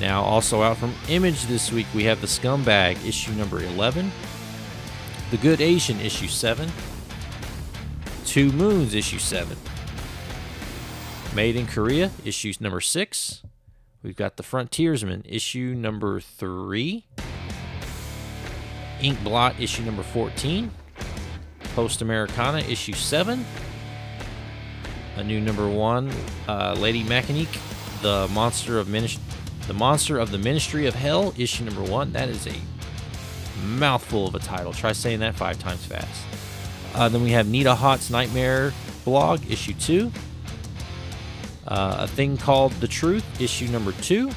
[0.00, 4.10] Now, also out from Image this week, we have The Scumbag, issue number 11.
[5.30, 6.70] The Good Asian, issue 7.
[8.24, 9.56] Two Moons, issue 7.
[11.34, 13.42] Made in Korea, issue number 6.
[14.02, 17.04] We've got The Frontiersman, issue number 3.
[19.00, 20.72] Ink Blot, issue number 14.
[21.76, 23.44] Post Americana, issue 7.
[25.16, 26.10] A new number 1,
[26.48, 27.60] uh, Lady Mechanika,
[28.02, 32.12] The Monster of The Monster of the Ministry of Hell, issue number 1.
[32.12, 32.54] That is a
[33.64, 34.72] mouthful of a title.
[34.72, 36.26] Try saying that five times fast.
[36.94, 38.72] Uh, then we have Nita Hawes' Nightmare
[39.04, 40.10] blog, issue 2.
[41.72, 44.30] Uh, a Thing Called The Truth, issue number two.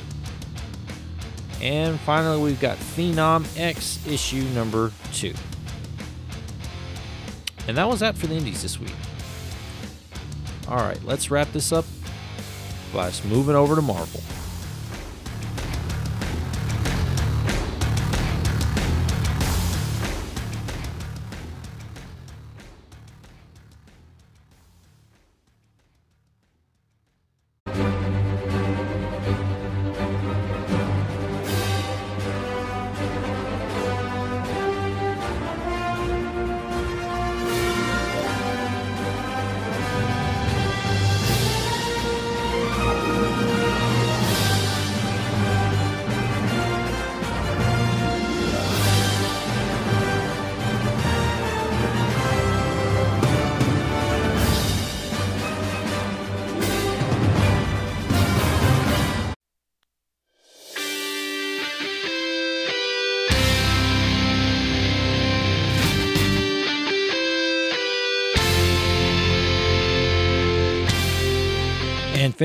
[1.62, 5.34] And finally, we've got Phenom X, issue number two.
[7.67, 8.95] And that was that for the indies this week.
[10.69, 11.84] All right, let's wrap this up
[12.93, 14.21] by moving over to Marvel.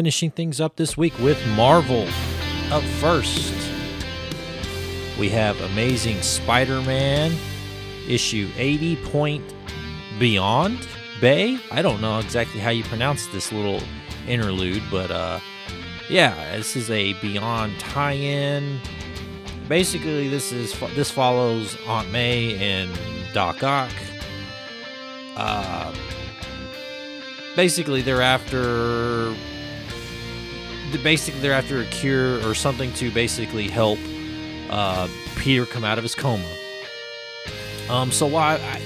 [0.00, 2.08] Finishing things up this week with Marvel.
[2.70, 3.52] Up first,
[5.18, 7.36] we have Amazing Spider Man,
[8.08, 9.54] issue 80 Point
[10.18, 10.88] Beyond
[11.20, 11.58] Bay.
[11.70, 13.82] I don't know exactly how you pronounce this little
[14.26, 15.38] interlude, but uh,
[16.08, 18.80] yeah, this is a Beyond tie in.
[19.68, 22.90] Basically, this is this follows Aunt May and
[23.34, 23.92] Doc Ock.
[25.36, 25.94] Uh,
[27.54, 29.34] basically, they're after
[30.98, 33.98] basically they're after a cure or something to basically help
[34.70, 36.44] uh, Peter come out of his coma.
[37.88, 38.80] Um, so I,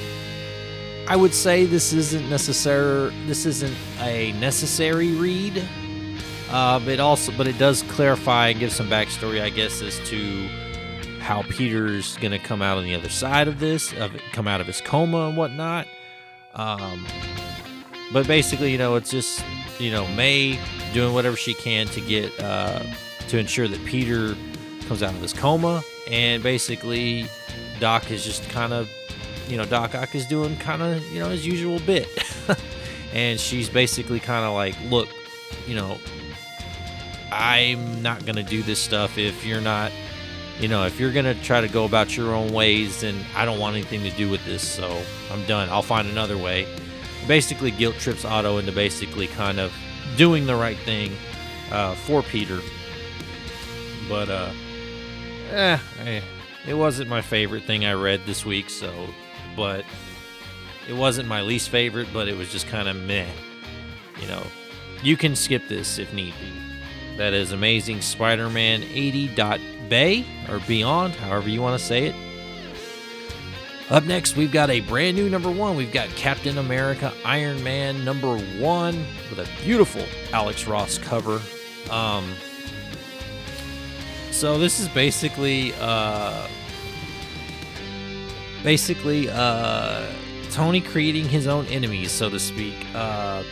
[1.09, 3.13] I would say this isn't necessary.
[3.27, 5.63] This isn't a necessary read.
[6.51, 10.49] Uh, but also, but it does clarify and give some backstory, I guess, as to
[11.21, 14.61] how Peter's gonna come out on the other side of this, of it, come out
[14.61, 15.89] of his coma and whatnot.
[16.55, 17.07] Um,
[18.13, 19.45] but basically, you know, it's just
[19.79, 20.59] you know May
[20.95, 22.83] doing whatever she can to get uh,
[23.29, 24.35] to ensure that Peter
[24.87, 27.27] comes out of his coma, and basically
[27.81, 28.89] Doc is just kind of,
[29.49, 32.09] you know, Doc Ock is doing kind of you know his usual bit,
[33.13, 35.09] and she's basically kind of like, look,
[35.67, 35.99] you know,
[37.31, 39.93] I'm not gonna do this stuff if you're not
[40.61, 43.59] you know, if you're gonna try to go about your own ways, then I don't
[43.59, 44.63] want anything to do with this.
[44.67, 45.03] So
[45.33, 45.69] I'm done.
[45.69, 46.67] I'll find another way.
[47.27, 49.73] Basically, guilt trips Otto into basically kind of
[50.17, 51.13] doing the right thing
[51.71, 52.61] uh, for Peter.
[54.09, 54.51] But uh,
[55.51, 56.21] eh, eh,
[56.67, 58.71] it wasn't my favorite thing I read this week.
[58.71, 59.09] So,
[59.57, 59.85] but
[60.89, 62.09] it wasn't my least favorite.
[62.13, 63.29] But it was just kind of meh.
[64.21, 64.47] You know,
[65.03, 67.17] you can skip this if need be.
[67.17, 69.29] That is Amazing Spider Man 80.
[69.89, 72.24] Bay or beyond, however you want to say it.
[73.91, 75.77] Up next, we've got a brand new number one.
[75.77, 81.41] We've got Captain America Iron Man number one with a beautiful Alex Ross cover.
[81.91, 82.35] Um,
[84.31, 86.49] so this is basically, uh,
[88.63, 90.07] basically, uh,
[90.51, 92.75] Tony creating his own enemies, so to speak.
[92.95, 93.43] Uh,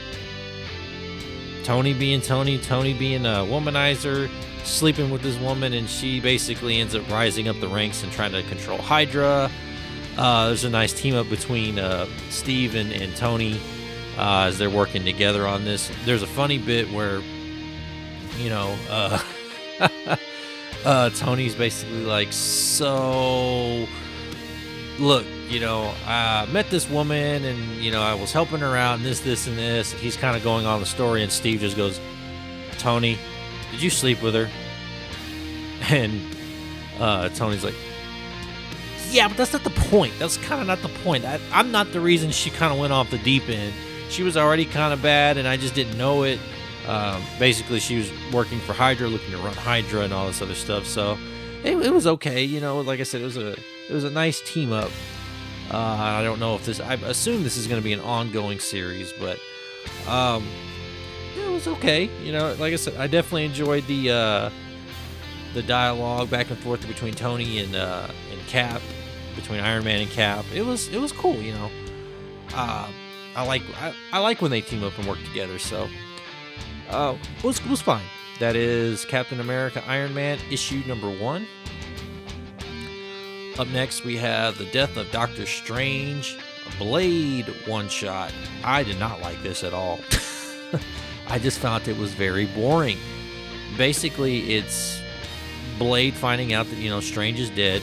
[1.63, 4.31] Tony being Tony, Tony being a womanizer,
[4.65, 8.33] sleeping with this woman, and she basically ends up rising up the ranks and trying
[8.33, 9.51] to control Hydra.
[10.17, 13.59] Uh, there's a nice team up between uh, Steve and, and Tony
[14.19, 15.91] uh, as they're working together on this.
[16.05, 17.23] There's a funny bit where,
[18.39, 19.19] you know, uh,
[20.85, 23.87] uh, Tony's basically like, so
[24.99, 28.97] look, you know, I met this woman and, you know, I was helping her out
[28.97, 29.93] and this, this, and this.
[29.93, 32.01] And he's kind of going on the story, and Steve just goes,
[32.79, 33.19] Tony,
[33.71, 34.49] did you sleep with her?
[35.91, 36.21] And
[37.01, 37.75] uh, Tony's like,
[39.13, 40.15] yeah, but that's not the point.
[40.19, 41.25] That's kind of not the point.
[41.25, 43.75] I, I'm not the reason she kind of went off the deep end.
[44.09, 46.39] She was already kind of bad, and I just didn't know it.
[46.89, 50.55] Um, basically, she was working for Hydra, looking to run Hydra and all this other
[50.55, 50.87] stuff.
[50.87, 51.19] So
[51.63, 52.43] it, it was okay.
[52.43, 54.91] You know, like I said, it was a it was a nice team up.
[55.71, 56.81] Uh, I don't know if this.
[56.81, 59.39] I assume this is going to be an ongoing series, but
[60.09, 60.47] um,
[61.39, 62.11] it was okay.
[62.23, 64.51] You know, like I said, I definitely enjoyed the uh,
[65.55, 68.83] the dialogue back and forth between Tony and uh, and Cap
[69.35, 70.45] between Iron Man and Cap.
[70.55, 71.71] It was it was cool, you know.
[72.55, 72.89] Uh,
[73.35, 75.59] I like I, I like when they team up and work together.
[75.59, 75.89] So
[76.91, 78.05] uh, it was it was fine.
[78.41, 81.47] That is Captain America Iron Man issue number one.
[83.59, 86.39] Up next, we have the death of Doctor Strange,
[86.79, 88.33] Blade one shot.
[88.65, 90.01] I did not like this at all.
[91.29, 92.97] I just found it was very boring.
[93.77, 95.01] Basically, it's
[95.79, 97.83] Blade finding out that you know Strange is dead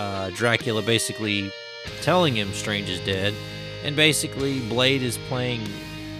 [0.00, 1.52] uh, Dracula basically
[2.00, 3.34] telling him Strange is dead,
[3.84, 5.60] and basically Blade is playing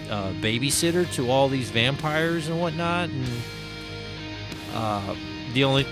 [0.09, 3.09] uh, babysitter to all these vampires and whatnot.
[3.09, 3.27] And
[4.75, 5.15] uh,
[5.53, 5.87] the only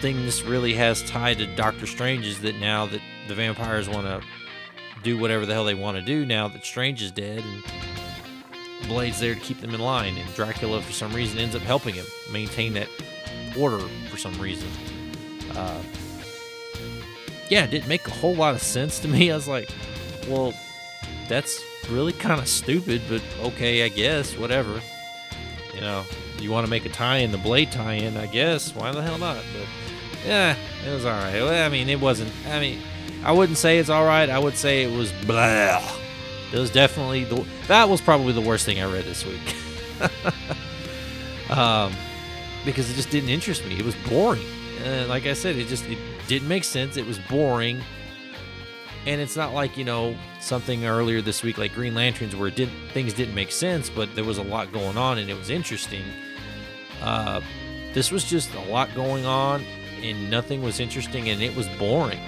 [0.00, 4.06] thing this really has tied to Doctor Strange is that now that the vampires want
[4.06, 4.22] to
[5.02, 9.18] do whatever the hell they want to do now that Strange is dead, and Blade's
[9.18, 12.06] there to keep them in line, and Dracula for some reason ends up helping him
[12.30, 12.88] maintain that
[13.58, 14.68] order for some reason.
[15.56, 15.82] Uh,
[17.54, 19.30] yeah, it didn't make a whole lot of sense to me.
[19.30, 19.70] I was like,
[20.26, 20.52] well,
[21.28, 24.80] that's really kind of stupid, but okay, I guess, whatever.
[25.72, 26.02] You know,
[26.40, 28.74] you want to make a tie in, the blade tie in, I guess.
[28.74, 29.36] Why the hell not?
[29.36, 29.68] But
[30.26, 31.34] yeah, it was all right.
[31.34, 32.80] Well, I mean, it wasn't, I mean,
[33.22, 34.28] I wouldn't say it's all right.
[34.28, 35.80] I would say it was blah.
[36.52, 39.54] It was definitely, the, that was probably the worst thing I read this week.
[41.56, 41.92] um,
[42.64, 43.78] because it just didn't interest me.
[43.78, 44.42] It was boring.
[44.84, 46.96] Uh, like I said, it just, it didn't make sense.
[46.96, 47.82] It was boring.
[49.06, 52.74] And it's not like, you know, something earlier this week like Green Lanterns where didn't
[52.92, 56.04] things didn't make sense, but there was a lot going on and it was interesting.
[57.02, 57.40] Uh,
[57.92, 59.62] this was just a lot going on
[60.02, 62.20] and nothing was interesting and it was boring.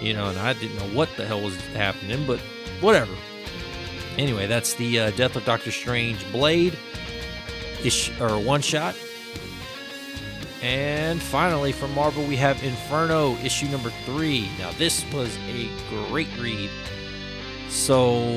[0.00, 2.40] You know, and I didn't know what the hell was happening, but
[2.80, 3.14] whatever.
[4.18, 6.76] Anyway, that's the uh, Death of Doctor Strange Blade
[7.84, 8.96] ish or one shot.
[10.64, 14.48] And finally, from Marvel, we have Inferno issue number three.
[14.58, 16.70] Now, this was a great read.
[17.68, 18.32] So,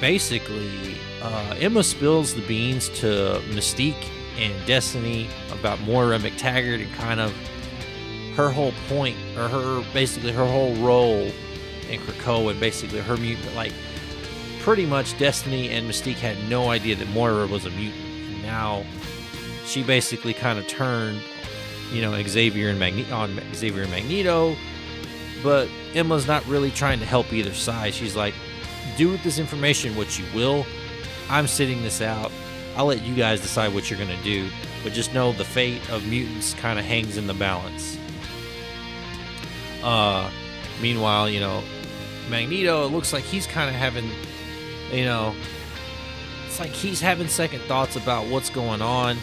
[0.00, 7.20] basically, uh, Emma spills the beans to Mystique and Destiny about Moira MacTaggert and kind
[7.20, 7.32] of
[8.34, 11.30] her whole point, or her basically her whole role
[11.88, 13.54] in Krakoa and basically her mutant.
[13.54, 13.72] Like,
[14.62, 18.02] pretty much Destiny and Mystique had no idea that Moira was a mutant.
[18.02, 18.84] And now
[19.66, 21.20] she basically kind of turned,
[21.92, 24.56] you know, Xavier and Magneto on Xavier and Magneto.
[25.42, 27.94] But Emma's not really trying to help either side.
[27.94, 28.34] She's like,
[28.96, 30.64] do with this information what you will.
[31.28, 32.30] I'm sitting this out.
[32.76, 34.48] I'll let you guys decide what you're going to do.
[34.82, 37.98] But just know the fate of mutants kind of hangs in the balance.
[39.82, 40.30] Uh,
[40.80, 41.62] meanwhile, you know,
[42.28, 44.10] Magneto, it looks like he's kind of having,
[44.90, 45.34] you know,
[46.46, 49.16] it's like he's having second thoughts about what's going on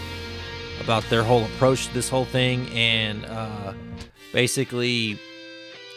[0.84, 3.74] about their whole approach to this whole thing, and uh,
[4.34, 5.20] basically,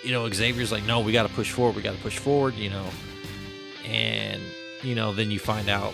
[0.03, 2.55] you know, Xavier's like, no, we got to push forward, we got to push forward,
[2.55, 2.87] you know,
[3.87, 4.41] and
[4.83, 5.93] you know, then you find out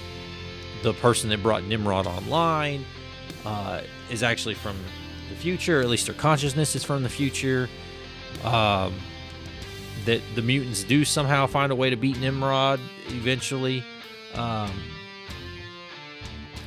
[0.83, 2.85] the person that brought Nimrod online
[3.45, 4.77] uh, is actually from
[5.29, 7.69] the future, at least their consciousness is from the future.
[8.45, 8.95] Um,
[10.07, 13.85] that the mutants do somehow find a way to beat Nimrod eventually.
[14.35, 14.71] Um,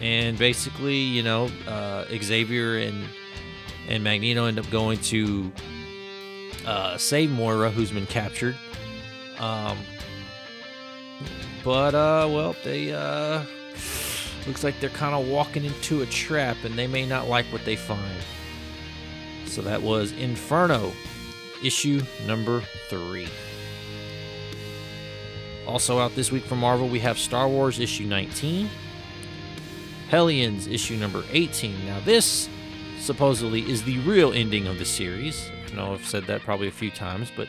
[0.01, 3.05] and basically, you know, uh, Xavier and
[3.87, 5.51] and Magneto end up going to
[6.65, 8.55] uh, save Moira, who's been captured.
[9.39, 9.77] Um,
[11.63, 13.43] but uh, well, they uh,
[14.47, 17.65] looks like they're kind of walking into a trap, and they may not like what
[17.65, 18.21] they find.
[19.45, 20.91] So that was Inferno,
[21.63, 23.27] issue number three.
[25.67, 28.69] Also out this week from Marvel, we have Star Wars issue 19,
[30.13, 31.87] Hellions issue number 18.
[31.87, 32.47] Now, this
[32.99, 35.49] supposedly is the real ending of the series.
[35.71, 37.47] I know I've said that probably a few times, but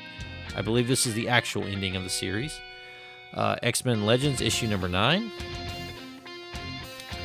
[0.56, 2.58] I believe this is the actual ending of the series.
[3.34, 5.30] Uh, X Men Legends issue number 9,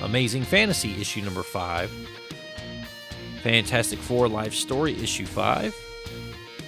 [0.02, 1.90] Amazing Fantasy issue number 5,
[3.42, 5.74] Fantastic Four Life Story issue 5,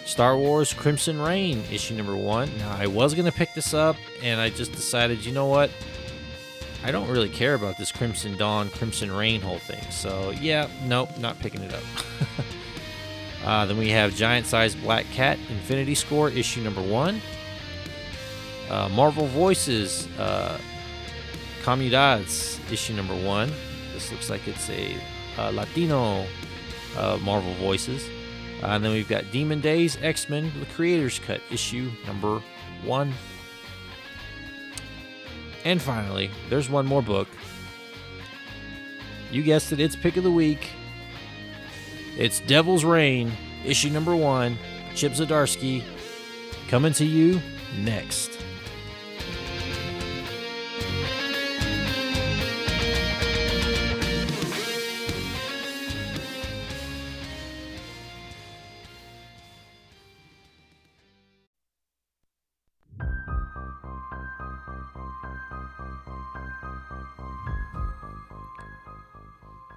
[0.05, 2.57] Star Wars Crimson Reign issue number 1.
[2.59, 5.72] Now, I was going to pick this up, and I just decided, you know what?
[6.84, 9.84] I don't really care about this Crimson Dawn, Crimson Reign whole thing.
[9.92, 11.84] So, yeah, nope, not picking it up.
[13.46, 17.22] uh, then we have Giant Size Black Cat Infinity Score issue number 1.
[18.70, 20.58] Uh, Marvel Voices uh,
[21.62, 23.52] Comunidades issue number 1.
[23.94, 24.98] This looks like it's a
[25.38, 26.26] uh, Latino
[26.98, 28.08] uh, Marvel Voices.
[28.64, 32.42] Uh, and then we've got Demon Days X Men The Creator's Cut issue number
[32.86, 33.14] 1.
[35.64, 37.28] And finally, there's one more book.
[39.32, 40.70] You guessed it, it's pick of the week.
[42.18, 43.32] It's Devil's Reign,
[43.66, 44.57] issue number one.
[44.95, 45.84] Chip Zdarsky
[46.68, 47.39] coming to you
[47.80, 48.38] next.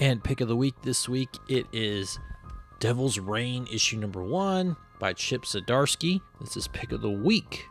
[0.05, 2.19] And pick of the week this week, it is
[2.79, 6.21] Devil's Reign, issue number one by Chip Zdarsky.
[6.43, 7.65] This is pick of the week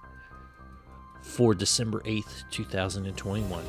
[1.22, 3.64] for December 8th, 2021.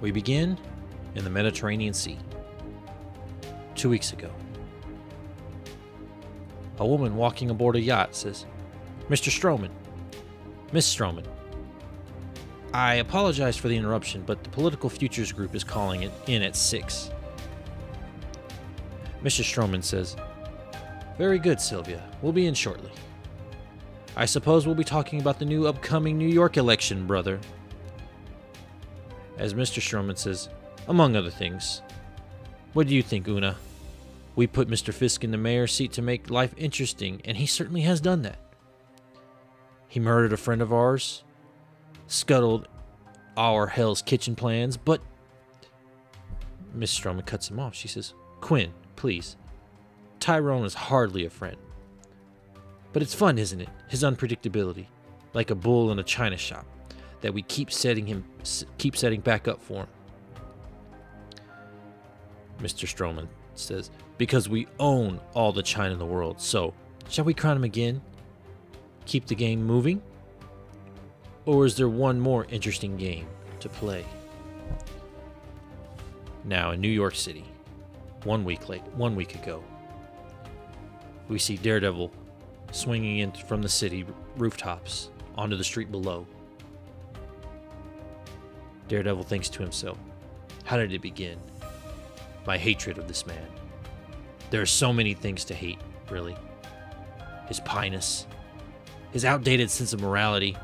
[0.00, 0.56] We begin
[1.16, 2.16] in the Mediterranean Sea.
[3.74, 4.30] Two weeks ago,
[6.78, 8.46] a woman walking aboard a yacht says,
[9.10, 9.28] Mr.
[9.28, 9.68] Stromwyn,
[10.72, 11.26] Miss Stromwyn,
[12.72, 16.54] I apologize for the interruption, but the Political Futures Group is calling it in at
[16.54, 17.10] 6.
[19.24, 19.42] Mr.
[19.42, 20.16] Stromwyn says,
[21.18, 22.02] Very good, Sylvia.
[22.22, 22.92] We'll be in shortly.
[24.16, 27.40] I suppose we'll be talking about the new upcoming New York election, brother.
[29.36, 29.80] As Mr.
[29.80, 30.48] Stromwyn says,
[30.86, 31.82] among other things.
[32.72, 33.56] What do you think, Una?
[34.36, 34.94] We put Mr.
[34.94, 38.38] Fisk in the mayor's seat to make life interesting, and he certainly has done that.
[39.88, 41.24] He murdered a friend of ours,
[42.10, 42.68] scuttled
[43.36, 45.00] our Hell's Kitchen plans, but.
[46.74, 47.74] Miss Stromwyn cuts him off.
[47.74, 49.36] She says, Quinn, please.
[50.18, 51.56] Tyrone is hardly a friend.
[52.92, 53.68] But it's fun, isn't it?
[53.88, 54.86] His unpredictability.
[55.32, 56.66] Like a bull in a china shop
[57.20, 58.24] that we keep setting him
[58.78, 59.88] keep setting back up for him.
[62.60, 62.86] Mr.
[62.86, 66.40] Stromwyn says, because we own all the china in the world.
[66.40, 66.74] So,
[67.08, 68.02] shall we crown him again?
[69.06, 70.02] Keep the game moving?
[71.50, 73.26] Or is there one more interesting game
[73.58, 74.04] to play?
[76.44, 77.44] Now in New York City,
[78.22, 79.64] one week late, one week ago,
[81.26, 82.12] we see Daredevil
[82.70, 86.24] swinging in from the city rooftops onto the street below.
[88.86, 89.98] Daredevil thinks to himself,
[90.62, 91.36] How did it begin?
[92.46, 93.48] My hatred of this man.
[94.50, 95.80] There are so many things to hate,
[96.10, 96.36] really.
[97.48, 98.28] His piness,
[99.10, 100.56] his outdated sense of morality,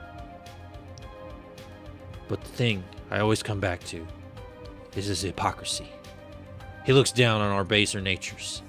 [2.29, 4.07] but the thing I always come back to
[4.95, 5.89] is his hypocrisy.
[6.85, 8.63] He looks down on our baser natures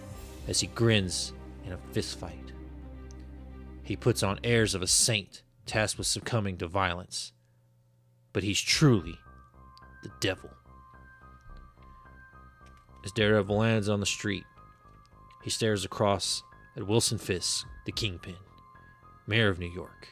[0.47, 1.33] as he grins
[1.65, 2.51] in a fistfight.
[3.83, 7.33] He puts on airs of a saint tasked with succumbing to violence.
[8.33, 9.17] But he's truly
[10.03, 10.49] the devil.
[13.05, 14.43] As Daredevil lands on the street,
[15.43, 16.43] he stares across
[16.75, 18.35] at Wilson Fisk, the kingpin,
[19.27, 20.09] mayor of New York.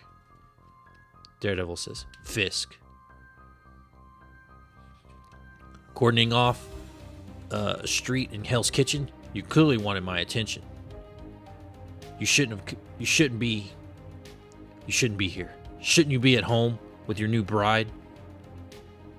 [1.41, 2.78] Daredevil says, Fisk,
[5.96, 6.68] cordoning off
[7.52, 10.62] uh, a street in Hell's Kitchen, you clearly wanted my attention.
[12.20, 12.80] You shouldn't have.
[13.00, 13.72] You shouldn't be.
[14.86, 15.54] You shouldn't be here.
[15.82, 17.88] Shouldn't you be at home with your new bride?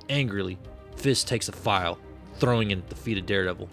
[0.08, 0.58] Angrily,
[0.96, 1.98] Fisk takes a file,
[2.38, 3.68] throwing it at the feet of Daredevil.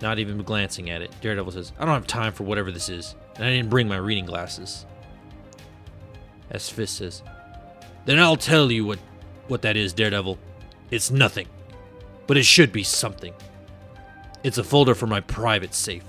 [0.00, 3.14] Not even glancing at it, Daredevil says, I don't have time for whatever this is,
[3.34, 4.86] and I didn't bring my reading glasses.
[6.50, 7.22] As Fisk says,
[8.04, 8.98] Then I'll tell you what,
[9.48, 10.38] what that is, Daredevil.
[10.90, 11.48] It's nothing,
[12.26, 13.34] but it should be something.
[14.42, 16.04] It's a folder for my private safe,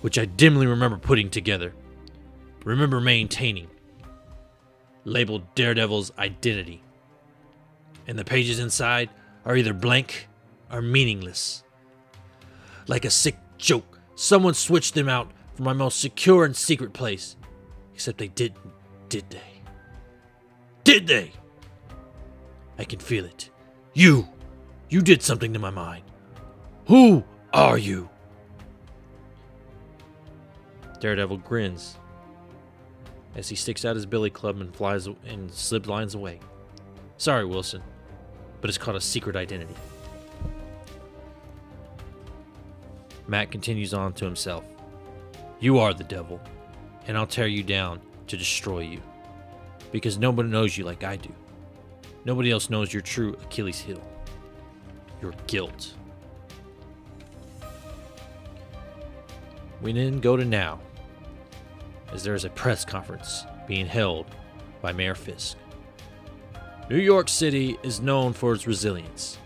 [0.00, 1.74] which I dimly remember putting together.
[2.64, 3.68] Remember maintaining.
[5.04, 6.82] Labeled Daredevil's identity.
[8.08, 9.10] And the pages inside
[9.44, 10.28] are either blank
[10.70, 11.62] or meaningless.
[12.88, 17.36] Like a sick joke, someone switched them out for my most secure and secret place.
[17.94, 18.72] Except they didn't,
[19.08, 19.62] did they?
[20.84, 21.32] Did they?
[22.78, 23.50] I can feel it.
[23.94, 24.28] You!
[24.88, 26.04] You did something to my mind.
[26.86, 28.08] Who are you?
[31.00, 31.96] Daredevil grins
[33.34, 36.40] as he sticks out his billy club and flies and slip lines away.
[37.18, 37.82] Sorry, Wilson,
[38.60, 39.74] but it's called a secret identity.
[43.26, 44.64] Matt continues on to himself.
[45.60, 46.40] You are the devil,
[47.06, 49.02] and I'll tear you down to destroy you.
[49.92, 51.32] Because nobody knows you like I do.
[52.26, 54.02] Nobody else knows your true Achilles heel.
[55.22, 55.94] Your guilt.
[59.80, 60.80] We then go to now,
[62.12, 64.26] as there is a press conference being held
[64.82, 65.56] by Mayor Fisk.
[66.90, 69.38] New York City is known for its resilience.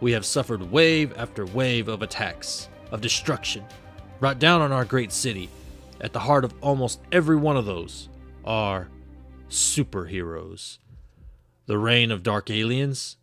[0.00, 3.62] We have suffered wave after wave of attacks, of destruction,
[4.20, 5.50] brought down on our great city.
[6.00, 8.08] At the heart of almost every one of those
[8.46, 8.88] are
[9.50, 10.78] superheroes.
[11.66, 13.16] The reign of dark aliens.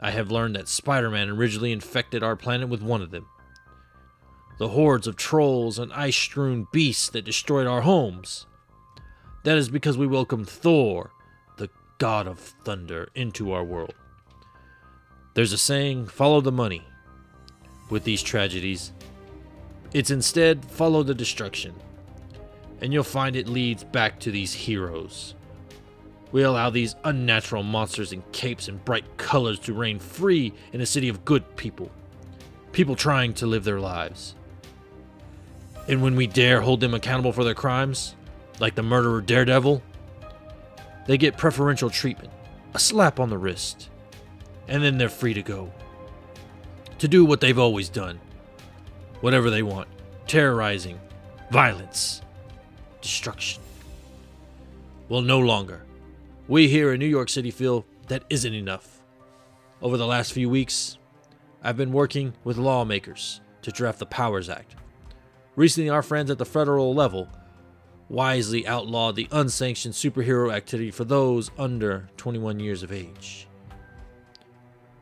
[0.00, 3.26] I have learned that Spider Man originally infected our planet with one of them.
[4.58, 8.46] The hordes of trolls and ice strewn beasts that destroyed our homes.
[9.44, 11.12] That is because we welcomed Thor,
[11.58, 11.68] the
[11.98, 13.94] god of thunder, into our world.
[15.34, 16.82] There's a saying follow the money.
[17.90, 18.92] With these tragedies,
[19.92, 21.74] it's instead follow the destruction.
[22.80, 25.35] And you'll find it leads back to these heroes.
[26.32, 30.86] We allow these unnatural monsters in capes and bright colors to reign free in a
[30.86, 31.90] city of good people.
[32.72, 34.34] People trying to live their lives.
[35.88, 38.16] And when we dare hold them accountable for their crimes,
[38.58, 39.82] like the murderer Daredevil,
[41.06, 42.32] they get preferential treatment,
[42.74, 43.88] a slap on the wrist,
[44.66, 45.72] and then they're free to go.
[46.98, 48.20] To do what they've always done
[49.20, 49.88] whatever they want
[50.26, 51.00] terrorizing,
[51.50, 52.20] violence,
[53.00, 53.62] destruction.
[55.08, 55.85] Well, no longer.
[56.48, 59.02] We here in New York City feel that isn't enough.
[59.82, 60.96] Over the last few weeks,
[61.60, 64.76] I've been working with lawmakers to draft the Powers Act.
[65.56, 67.28] Recently, our friends at the federal level
[68.08, 73.48] wisely outlawed the unsanctioned superhero activity for those under 21 years of age.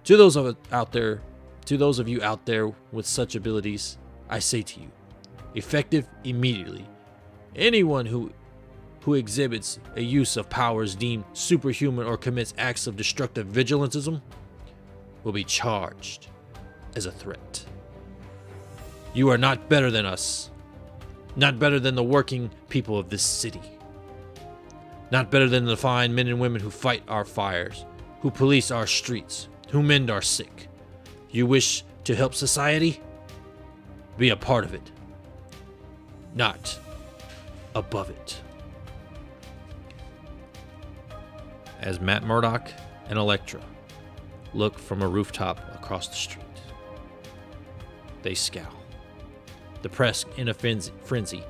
[0.04, 1.20] To those of out there,
[1.66, 3.98] to those of you out there with such abilities,
[4.30, 4.90] I say to you,
[5.54, 6.86] effective immediately.
[7.54, 8.32] Anyone who
[9.04, 14.22] who exhibits a use of powers deemed superhuman or commits acts of destructive vigilantism
[15.24, 16.28] will be charged
[16.96, 17.64] as a threat.
[19.12, 20.50] You are not better than us.
[21.36, 23.60] Not better than the working people of this city.
[25.10, 27.84] Not better than the fine men and women who fight our fires,
[28.20, 30.68] who police our streets, who mend our sick.
[31.30, 33.00] You wish to help society?
[34.16, 34.90] Be a part of it,
[36.34, 36.78] not
[37.74, 38.40] above it.
[41.84, 42.72] As Matt Murdock
[43.08, 43.60] and Elektra
[44.54, 46.44] look from a rooftop across the street,
[48.22, 48.72] they scowl.
[49.82, 51.44] The press, in a frenzy,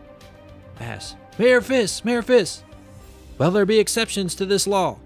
[0.80, 2.64] asks, Mayor Fisk, Mayor Fisk,
[3.38, 4.98] will there be exceptions to this law?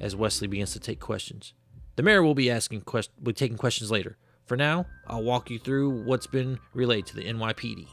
[0.00, 1.54] As Wesley begins to take questions,
[1.96, 4.18] the mayor will be asking quest- will be taking questions later.
[4.44, 7.88] For now, I'll walk you through what's been relayed to the NYPD.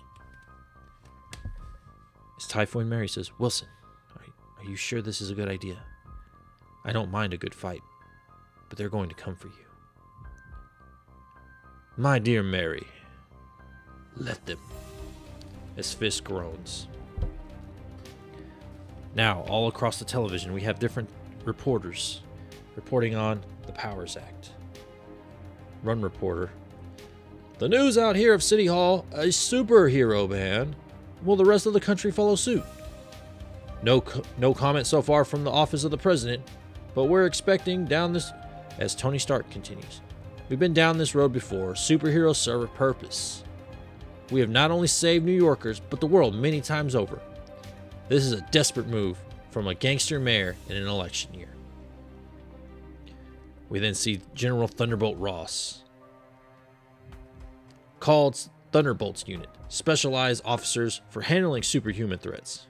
[2.38, 3.70] As Typhoid Mary says, Wilson,
[4.64, 5.78] are you sure this is a good idea?
[6.86, 7.82] I don't mind a good fight,
[8.70, 9.54] but they're going to come for you.
[11.98, 12.88] My dear Mary,
[14.16, 14.60] let them.
[15.76, 16.88] As Fisk groans.
[19.16, 21.10] Now, all across the television, we have different
[21.46, 22.22] reporters
[22.76, 24.52] reporting on the Powers Act.
[25.84, 26.52] Run reporter.
[27.60, 30.76] The news out here of City Hall, a superhero ban.
[31.24, 32.64] Will the rest of the country follow suit?
[33.84, 36.42] No, co- no comment so far from the office of the president,
[36.96, 38.32] but we're expecting down this,
[38.80, 40.02] as Tony Stark continues.
[40.50, 41.74] We've been down this road before.
[41.74, 43.44] Superheroes serve a purpose.
[44.32, 47.22] We have not only saved New Yorkers, but the world many times over.
[48.08, 49.18] This is a desperate move
[49.52, 51.50] from a gangster mayor in an election year.
[53.70, 55.84] We then see General Thunderbolt Ross,
[58.00, 62.68] called Thunderbolts Unit, specialized officers for handling superhuman threats.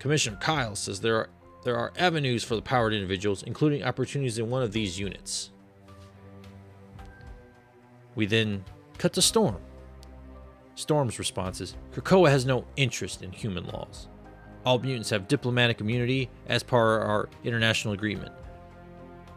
[0.00, 1.28] Commissioner Kyle says there are
[1.62, 5.50] there are avenues for the powered individuals, including opportunities in one of these units.
[8.14, 8.64] We then
[8.96, 9.58] cut to Storm.
[10.74, 14.08] Storm's response is Krakoa has no interest in human laws.
[14.64, 18.32] All mutants have diplomatic immunity as per our international agreement.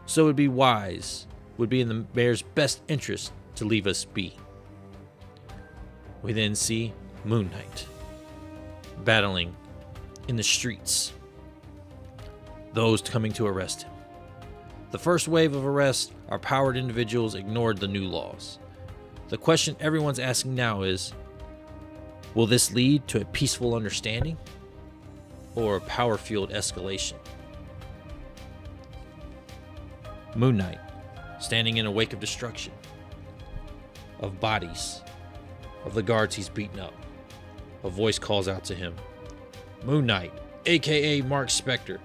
[0.06, 1.26] So it would be wise,
[1.58, 4.34] would be in the mayor's best interest to leave us be.
[6.22, 6.94] We then see
[7.26, 7.86] Moon Knight
[9.04, 9.54] battling
[10.28, 11.12] in the streets,
[12.72, 13.92] those coming to arrest him.
[14.90, 18.58] The first wave of arrests, our powered individuals ignored the new laws.
[19.28, 21.12] The question everyone's asking now is
[22.34, 24.36] will this lead to a peaceful understanding
[25.54, 27.14] or a power fueled escalation?
[30.34, 30.80] Moon Knight,
[31.38, 32.72] standing in a wake of destruction,
[34.20, 35.00] of bodies,
[35.84, 36.94] of the guards he's beaten up.
[37.84, 38.94] A voice calls out to him
[39.84, 40.32] Moon Knight,
[40.64, 41.98] aka Mark Spector,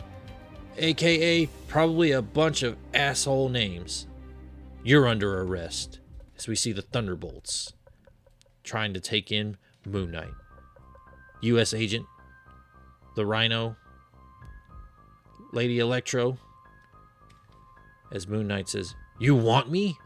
[0.78, 4.06] aka probably a bunch of asshole names.
[4.84, 6.00] You're under arrest
[6.38, 7.74] as we see the Thunderbolts
[8.64, 10.34] trying to take in Moon Knight.
[11.42, 11.74] U.S.
[11.74, 12.06] Agent,
[13.16, 13.78] the Rhino,
[15.54, 16.38] Lady Electro.
[18.12, 19.98] As Moon Knight says, You want me?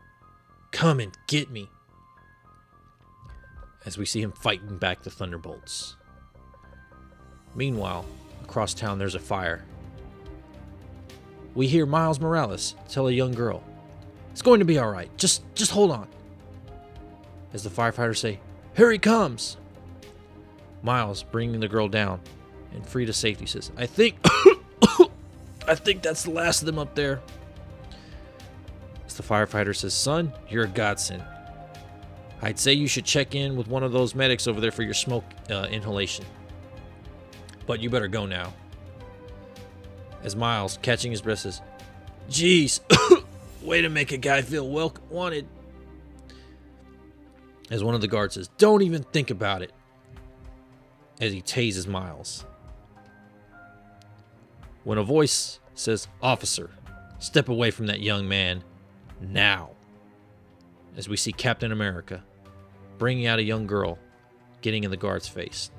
[0.71, 1.69] Come and get me.
[3.85, 5.95] As we see him fighting back the Thunderbolts.
[7.55, 8.05] Meanwhile,
[8.43, 9.63] across town there's a fire.
[11.55, 13.63] We hear Miles Morales tell a young girl,
[14.31, 15.15] "It's going to be all right.
[15.17, 16.07] Just just hold on."
[17.53, 18.39] As the firefighters say,
[18.75, 19.57] "Here he comes."
[20.81, 22.19] Miles bringing the girl down
[22.73, 24.15] and free to safety says, "I think
[25.67, 27.21] I think that's the last of them up there."
[29.05, 31.23] As the firefighter says, "Son, you're a godsend.
[32.41, 34.95] I'd say you should check in with one of those medics over there for your
[34.95, 36.25] smoke uh, inhalation."
[37.65, 38.53] But you better go now.
[40.23, 41.61] As Miles, catching his breath, says,
[42.29, 42.79] Jeez,
[43.61, 45.47] way to make a guy feel well wanted.
[47.69, 49.71] As one of the guards says, Don't even think about it.
[51.19, 52.45] As he tases Miles.
[54.83, 56.69] When a voice says, Officer,
[57.19, 58.63] step away from that young man
[59.21, 59.71] now.
[60.95, 62.23] As we see Captain America
[62.97, 63.97] bringing out a young girl,
[64.61, 65.71] getting in the guard's face.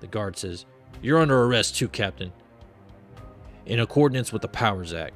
[0.00, 0.66] The guard says,
[1.02, 2.32] You're under arrest too, Captain.
[3.66, 5.14] In accordance with the Powers Act.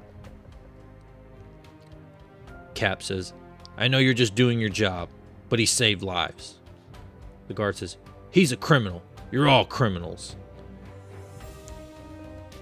[2.74, 3.32] Cap says,
[3.76, 5.08] I know you're just doing your job,
[5.48, 6.58] but he saved lives.
[7.48, 7.96] The guard says,
[8.30, 9.02] He's a criminal.
[9.30, 10.36] You're all criminals.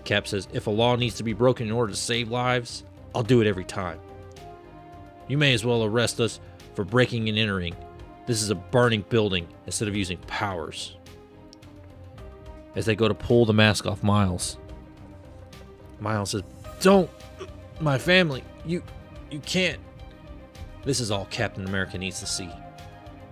[0.04, 3.22] Cap says, If a law needs to be broken in order to save lives, I'll
[3.22, 4.00] do it every time.
[5.28, 6.40] You may as well arrest us
[6.74, 7.74] for breaking and entering.
[8.26, 10.96] This is a burning building instead of using powers
[12.76, 14.58] as they go to pull the mask off Miles.
[15.98, 16.42] Miles says,
[16.80, 17.10] "Don't,
[17.80, 18.44] my family.
[18.64, 18.82] You,
[19.30, 19.80] you can't."
[20.84, 22.48] This is all Captain America needs to see.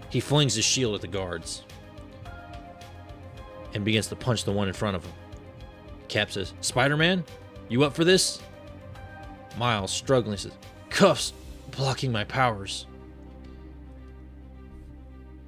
[0.08, 1.62] He flings his shield at the guards
[3.74, 5.12] and begins to punch the one in front of him.
[6.08, 7.22] Cap says, "Spider-Man,
[7.68, 8.40] you up for this?"
[9.58, 10.56] Miles, struggling, says,
[10.88, 11.32] "Cuffs
[11.70, 12.86] blocking my powers."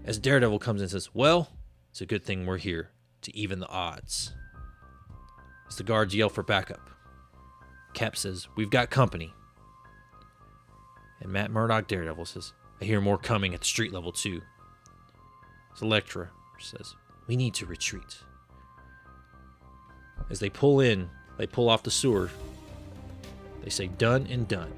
[0.04, 1.48] As Daredevil comes in and says, Well,
[1.90, 2.90] it's a good thing we're here
[3.26, 4.32] to even the odds.
[5.68, 6.90] As the guards yell for backup,
[7.92, 9.34] Cap says, We've got company.
[11.20, 14.42] And Matt Murdock Daredevil says, I hear more coming at the street level too.
[15.74, 16.94] As Elektra says,
[17.26, 18.18] We need to retreat.
[20.30, 22.30] As they pull in, they pull off the sewer.
[23.64, 24.72] They say, Done and done.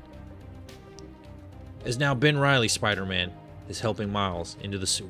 [1.85, 3.31] As now Ben Reilly Spider Man
[3.69, 5.09] is helping Miles into the sewer,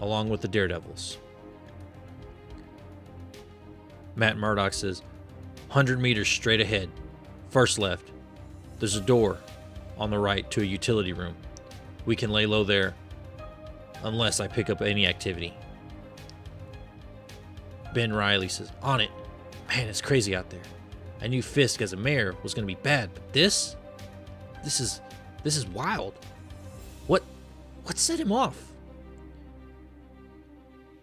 [0.00, 1.16] along with the Daredevils.
[4.20, 5.00] Matt Murdock says,
[5.68, 6.90] 100 meters straight ahead,
[7.48, 8.10] first left.
[8.78, 9.38] There's a door
[9.96, 11.34] on the right to a utility room.
[12.04, 12.94] We can lay low there
[14.02, 15.54] unless I pick up any activity.
[17.94, 19.10] Ben Reilly says, On it.
[19.70, 20.60] Man, it's crazy out there.
[21.22, 23.74] I knew Fisk as a mayor was going to be bad, but this?
[24.62, 25.00] This is.
[25.44, 26.12] This is wild.
[27.06, 27.22] What.
[27.84, 28.70] What set him off?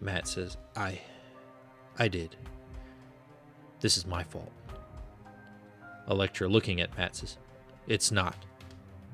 [0.00, 1.00] Matt says, I.
[1.98, 2.36] I did.
[3.80, 4.52] This is my fault.
[6.08, 7.36] Elektra, looking at Matt, says,
[7.86, 8.36] It's not.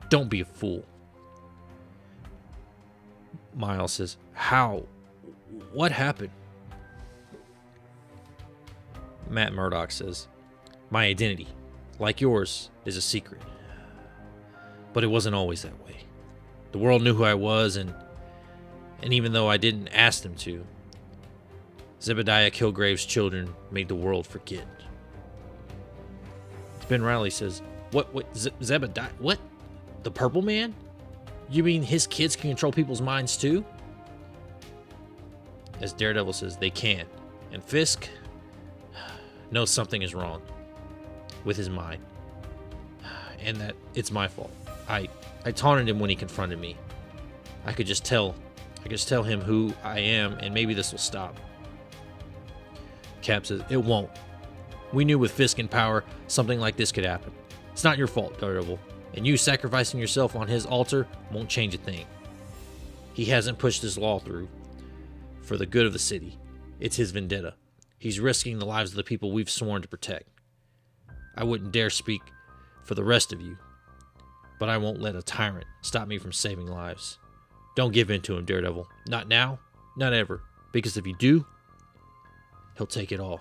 [0.08, 0.84] Don't be a fool.
[3.54, 4.84] Miles says, How?
[5.72, 6.30] What happened?
[9.28, 10.28] Matt Murdock says,
[10.90, 11.48] My identity,
[11.98, 13.42] like yours, is a secret.
[14.92, 15.96] But it wasn't always that way.
[16.72, 17.94] The world knew who I was, and
[19.02, 20.64] and even though I didn't ask them to,
[22.04, 24.66] Zebediah Kilgrave's children made the world forget.
[26.86, 28.12] Ben Reilly says, "What?
[28.12, 28.26] What?
[28.36, 29.08] Z- Zebediah?
[29.18, 29.38] What?
[30.02, 30.74] The Purple Man?
[31.48, 33.64] You mean his kids can control people's minds too?"
[35.80, 37.06] As Daredevil says, "They can,"
[37.52, 38.10] and Fisk
[39.50, 40.42] knows something is wrong
[41.44, 42.02] with his mind,
[43.40, 44.52] and that it's my fault.
[44.90, 45.08] I
[45.46, 46.76] I taunted him when he confronted me.
[47.64, 48.34] I could just tell,
[48.80, 51.40] I could just tell him who I am, and maybe this will stop.
[53.24, 54.10] Cap says, It won't.
[54.92, 57.32] We knew with Fisk in power, something like this could happen.
[57.72, 58.78] It's not your fault, Daredevil,
[59.14, 62.06] and you sacrificing yourself on his altar won't change a thing.
[63.14, 64.48] He hasn't pushed his law through
[65.42, 66.38] for the good of the city.
[66.78, 67.54] It's his vendetta.
[67.98, 70.28] He's risking the lives of the people we've sworn to protect.
[71.36, 72.22] I wouldn't dare speak
[72.84, 73.56] for the rest of you,
[74.60, 77.18] but I won't let a tyrant stop me from saving lives.
[77.74, 78.86] Don't give in to him, Daredevil.
[79.08, 79.58] Not now,
[79.96, 81.46] not ever, because if you do,
[82.76, 83.40] he'll take it all.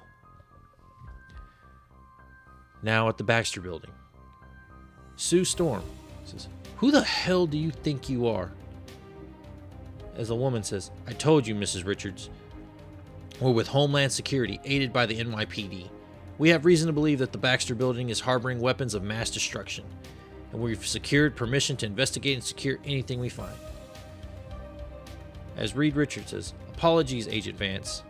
[2.82, 3.92] Now at the Baxter building.
[5.16, 5.84] Sue Storm
[6.26, 8.52] says, Who the hell do you think you are?
[10.16, 11.86] As a woman says, I told you, Mrs.
[11.86, 12.30] Richards.
[13.40, 15.90] We're with Homeland Security, aided by the NYPD.
[16.38, 19.86] We have reason to believe that the Baxter building is harboring weapons of mass destruction,
[20.52, 23.56] and we've secured permission to investigate and secure anything we find.
[25.58, 28.04] As Reed Richards says, Apologies, Agent Vance,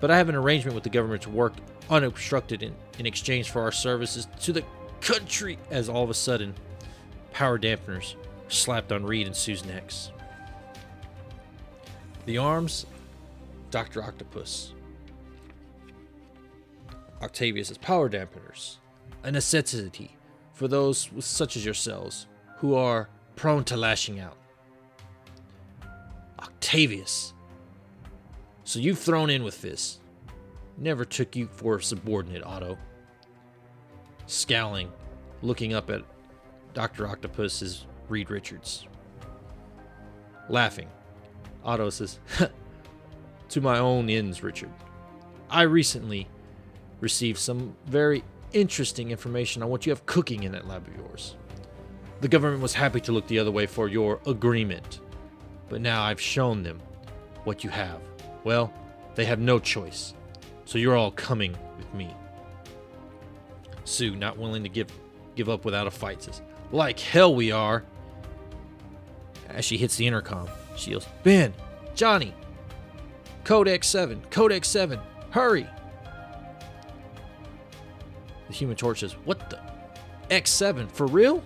[0.00, 1.54] but I have an arrangement with the government to work
[1.88, 4.64] unobstructed in, in exchange for our services to the
[5.00, 5.58] country.
[5.70, 6.54] As all of a sudden,
[7.32, 8.14] power dampeners
[8.48, 10.10] slapped on Reed and Sue's necks.
[12.26, 12.86] The arms,
[13.70, 14.02] Dr.
[14.02, 14.72] Octopus.
[17.22, 18.76] Octavius power dampeners,
[19.22, 20.16] a necessity
[20.54, 22.26] for those such as yourselves
[22.58, 24.36] who are prone to lashing out.
[26.38, 27.34] Octavius.
[28.70, 29.98] So you've thrown in with this.
[30.78, 32.78] Never took you for a subordinate, Otto.
[34.26, 34.92] Scowling,
[35.42, 36.04] looking up at
[36.72, 37.08] Dr.
[37.08, 38.86] Octopus is Reed Richards.
[40.48, 40.88] Laughing,
[41.64, 42.20] Otto says,
[43.48, 44.70] To my own ends, Richard.
[45.50, 46.28] I recently
[47.00, 51.34] received some very interesting information on what you have cooking in that lab of yours.
[52.20, 55.00] The government was happy to look the other way for your agreement,
[55.68, 56.80] but now I've shown them
[57.42, 58.00] what you have.
[58.44, 58.72] Well,
[59.14, 60.14] they have no choice,
[60.64, 62.14] so you're all coming with me.
[63.84, 64.88] Sue, not willing to give
[65.34, 67.84] give up without a fight, says, Like hell we are.
[69.48, 71.52] As she hits the intercom, she yells, Ben,
[71.94, 72.34] Johnny,
[73.44, 74.98] Codex 7, Codex 7,
[75.30, 75.66] hurry!
[78.48, 79.58] The human torch says, What the?
[80.30, 81.42] X7, for real?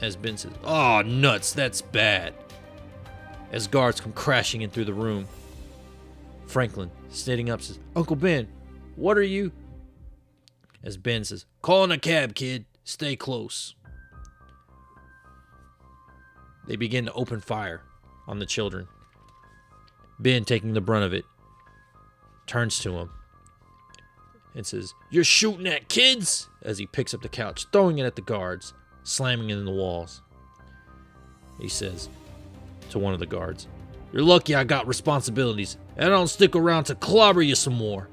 [0.00, 2.34] As Ben says, Oh, nuts, that's bad.
[3.52, 5.26] As guards come crashing in through the room,
[6.46, 8.48] Franklin, standing up, says, Uncle Ben,
[8.96, 9.52] what are you?
[10.82, 12.64] As Ben says, Calling a cab, kid.
[12.84, 13.74] Stay close.
[16.66, 17.82] They begin to open fire
[18.26, 18.86] on the children.
[20.18, 21.24] Ben, taking the brunt of it,
[22.46, 23.10] turns to him
[24.54, 26.48] and says, You're shooting at kids?
[26.62, 28.72] As he picks up the couch, throwing it at the guards,
[29.04, 30.22] slamming it in the walls.
[31.60, 32.08] He says
[32.90, 33.68] to one of the guards,
[34.12, 38.08] You're lucky I got responsibilities, and I don't stick around to clobber you some more.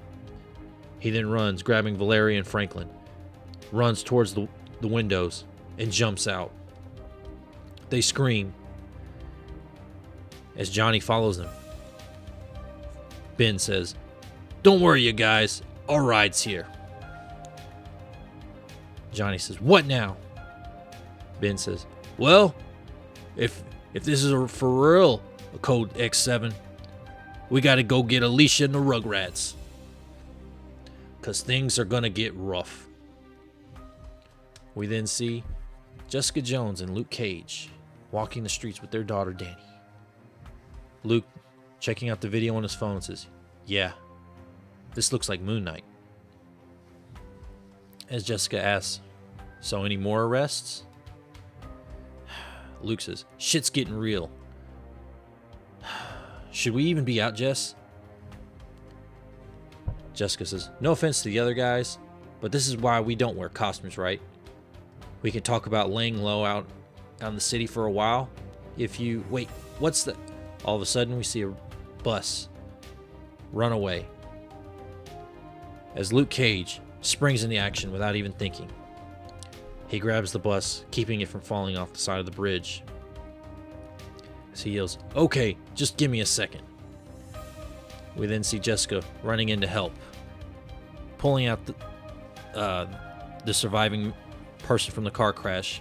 [0.99, 2.89] He then runs, grabbing Valeria and Franklin,
[3.71, 4.47] runs towards the,
[4.81, 5.43] the windows,
[5.77, 6.51] and jumps out.
[7.89, 8.53] They scream
[10.55, 11.49] as Johnny follows them.
[13.37, 13.95] Ben says,
[14.61, 15.61] Don't worry, you guys.
[15.89, 16.67] Our ride's here.
[19.11, 20.17] Johnny says, What now?
[21.41, 21.85] Ben says,
[22.17, 22.55] Well,
[23.35, 23.63] if
[23.93, 25.21] if this is a, for real
[25.53, 26.53] a code X7,
[27.49, 29.53] we gotta go get Alicia and the Rugrats.
[31.21, 32.87] Cause things are gonna get rough.
[34.75, 35.43] We then see
[36.09, 37.69] Jessica Jones and Luke Cage
[38.11, 39.55] walking the streets with their daughter Dani.
[41.03, 41.25] Luke,
[41.79, 43.27] checking out the video on his phone, says,
[43.65, 43.91] Yeah,
[44.95, 45.83] this looks like Moon Knight.
[48.09, 49.01] As Jessica asks,
[49.59, 50.83] So any more arrests?
[52.83, 54.29] Luke says, Shit's getting real.
[56.51, 57.75] Should we even be out, Jess?
[60.13, 61.97] Jessica says, No offense to the other guys,
[62.41, 64.21] but this is why we don't wear costumes, right?
[65.21, 66.67] We can talk about laying low out
[67.21, 68.29] on the city for a while.
[68.77, 70.15] If you wait, what's the?
[70.65, 71.53] All of a sudden, we see a
[72.03, 72.49] bus
[73.51, 74.05] run away
[75.95, 78.69] as Luke Cage springs into action without even thinking.
[79.93, 82.81] He grabs the bus, keeping it from falling off the side of the bridge.
[84.51, 86.63] As he yells, Okay, just give me a second.
[88.15, 89.93] We then see Jessica running in to help,
[91.19, 91.75] pulling out the,
[92.55, 92.87] uh,
[93.45, 94.15] the surviving
[94.63, 95.79] person from the car crash.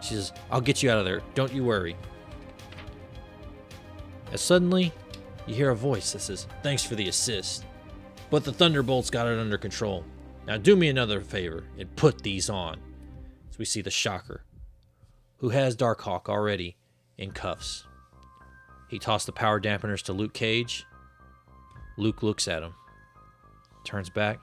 [0.00, 1.20] She says, I'll get you out of there.
[1.36, 1.94] Don't you worry.
[4.32, 4.92] As suddenly,
[5.46, 7.64] you hear a voice that says, Thanks for the assist.
[8.28, 10.04] But the Thunderbolts got it under control.
[10.48, 12.80] Now do me another favor and put these on.
[13.56, 14.42] As we see the Shocker,
[15.38, 16.76] who has Darkhawk already
[17.16, 17.86] in cuffs.
[18.90, 20.84] He tossed the power dampeners to Luke Cage.
[21.96, 22.74] Luke looks at him,
[23.82, 24.40] turns back,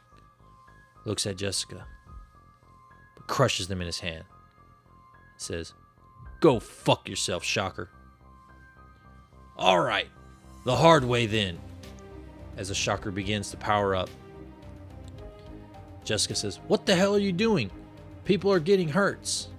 [1.05, 1.85] looks at Jessica,
[3.15, 4.23] but crushes them in his hand.
[5.37, 5.75] Says,
[6.39, 7.91] Go fuck yourself, Shocker.
[9.57, 10.07] All right,
[10.65, 11.59] the hard way then.
[12.57, 14.09] As the shocker begins to power up,
[16.03, 17.69] Jessica says, What the hell are you doing?
[18.25, 19.49] People are getting hurts.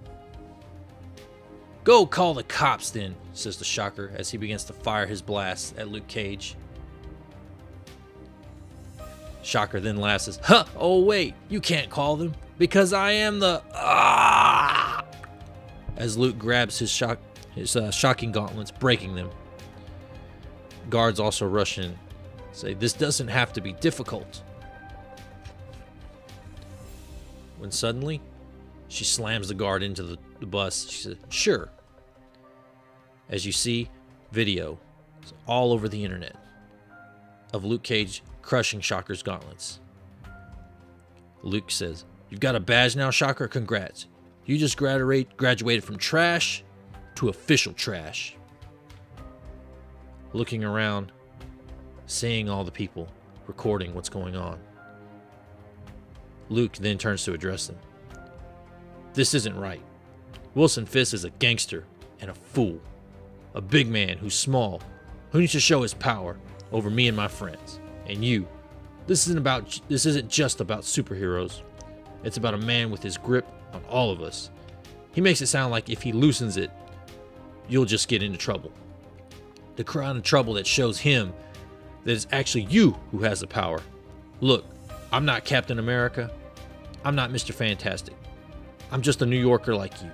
[1.85, 5.77] Go call the cops then, says the shocker as he begins to fire his blast
[5.77, 6.57] at Luke Cage.
[9.43, 13.63] Shocker then laughs, says, Huh, oh wait, you can't call them because I am the.
[13.75, 15.05] Ah!
[15.97, 17.19] As Luke grabs his shock,
[17.55, 19.31] his uh, shocking gauntlets, breaking them.
[20.89, 21.99] Guards also rush in,
[22.53, 24.43] say, This doesn't have to be difficult.
[27.59, 28.23] When suddenly,
[28.89, 30.89] she slams the guard into the, the bus.
[30.89, 31.71] She says, Sure.
[33.29, 33.91] As you see,
[34.33, 34.79] video
[35.25, 36.37] is all over the internet
[37.53, 39.81] of Luke Cage crushing Shocker's gauntlets.
[41.43, 43.49] Luke says, You've got a badge now, Shocker?
[43.49, 44.07] Congrats.
[44.45, 46.65] You just graduate, graduated from trash
[47.15, 48.37] to official trash
[50.35, 51.13] looking around,
[52.07, 53.09] seeing all the people,
[53.47, 54.59] recording what's going on.
[56.51, 57.79] Luke then turns to address them.
[59.15, 59.81] This isn't right.
[60.55, 61.85] Wilson Fisk is a gangster
[62.21, 62.81] and a fool,
[63.55, 64.81] a big man who's small,
[65.31, 66.37] who needs to show his power
[66.73, 67.81] over me and my friends.
[68.07, 68.47] And you,
[69.07, 71.63] this isn't about this isn't just about superheroes.
[72.23, 74.51] It's about a man with his grip on all of us.
[75.13, 76.71] He makes it sound like if he loosens it,
[77.69, 78.73] you'll just get into trouble
[79.77, 81.33] the crown of trouble that shows him
[82.05, 83.81] that it's actually you who has the power.
[84.41, 84.65] Look,
[85.13, 86.31] I'm not Captain America.
[87.05, 87.53] I'm not Mr.
[87.53, 88.15] Fantastic.
[88.91, 90.11] I'm just a New Yorker like you.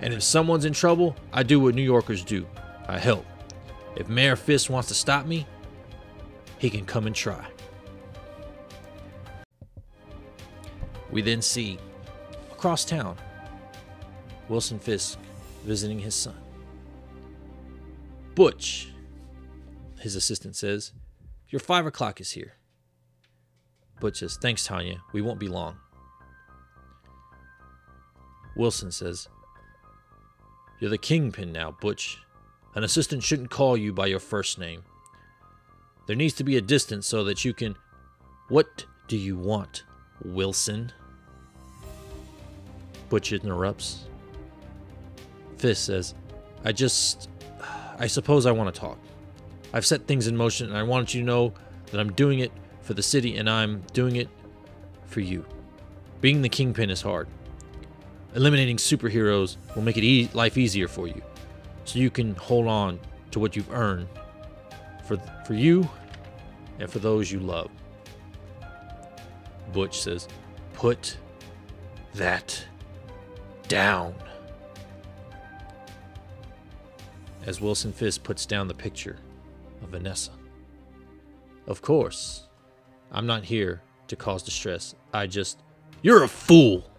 [0.00, 2.46] And if someone's in trouble, I do what New Yorkers do
[2.88, 3.26] I help.
[3.96, 5.46] If Mayor Fisk wants to stop me,
[6.58, 7.46] he can come and try.
[11.10, 11.78] We then see,
[12.50, 13.16] across town,
[14.48, 15.18] Wilson Fisk
[15.64, 16.36] visiting his son.
[18.34, 18.92] Butch,
[19.98, 20.92] his assistant says,
[21.48, 22.54] Your five o'clock is here.
[24.00, 25.02] Butch says, Thanks, Tanya.
[25.12, 25.76] We won't be long.
[28.58, 29.28] Wilson says,
[30.80, 32.18] You're the kingpin now, Butch.
[32.74, 34.82] An assistant shouldn't call you by your first name.
[36.06, 37.76] There needs to be a distance so that you can.
[38.48, 39.84] What do you want,
[40.24, 40.92] Wilson?
[43.08, 44.04] Butch interrupts.
[45.56, 46.14] Fisk says,
[46.64, 47.30] I just.
[48.00, 48.98] I suppose I want to talk.
[49.72, 51.52] I've set things in motion and I want you to know
[51.90, 54.28] that I'm doing it for the city and I'm doing it
[55.06, 55.44] for you.
[56.20, 57.28] Being the kingpin is hard.
[58.34, 61.22] Eliminating superheroes will make it e- life easier for you
[61.84, 63.00] so you can hold on
[63.30, 64.08] to what you've earned
[65.04, 65.16] for
[65.46, 65.88] for you
[66.78, 67.70] and for those you love.
[69.72, 70.28] Butch says,
[70.74, 71.16] "Put
[72.14, 72.64] that
[73.68, 74.14] down."
[77.48, 79.16] as Wilson Fisk puts down the picture
[79.82, 80.32] of Vanessa.
[81.66, 82.46] Of course,
[83.10, 84.94] I'm not here to cause distress.
[85.14, 85.62] I just.
[86.02, 86.90] You're a fool!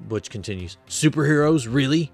[0.00, 0.76] Butch continues.
[0.88, 1.72] Superheroes?
[1.72, 2.12] Really?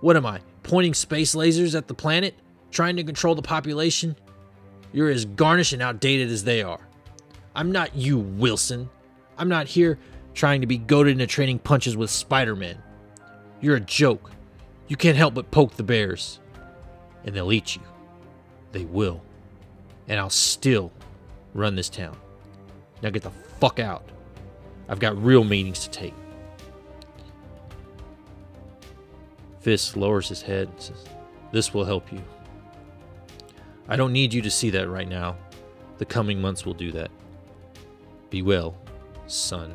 [0.00, 0.40] What am I?
[0.62, 2.34] Pointing space lasers at the planet?
[2.70, 4.16] Trying to control the population?
[4.92, 6.80] You're as garnish and outdated as they are.
[7.54, 8.90] I'm not you, Wilson.
[9.38, 9.98] I'm not here
[10.34, 12.82] trying to be goaded into trading punches with Spider Man.
[13.60, 14.30] You're a joke.
[14.88, 16.40] You can't help but poke the bears,
[17.24, 17.82] and they'll eat you.
[18.72, 19.22] They will.
[20.08, 20.92] And I'll still
[21.54, 22.16] run this town.
[23.02, 24.04] Now get the fuck out.
[24.88, 26.14] I've got real meetings to take.
[29.62, 31.04] Fisk lowers his head and says,
[31.52, 32.20] This will help you.
[33.88, 35.36] I don't need you to see that right now.
[35.98, 37.10] The coming months will do that.
[38.28, 38.76] Be well,
[39.28, 39.72] son.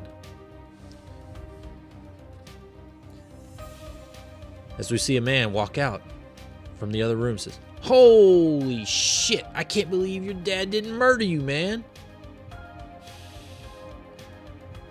[4.77, 6.01] As we see a man walk out
[6.77, 11.41] from the other room, says, Holy shit, I can't believe your dad didn't murder you,
[11.41, 11.85] man.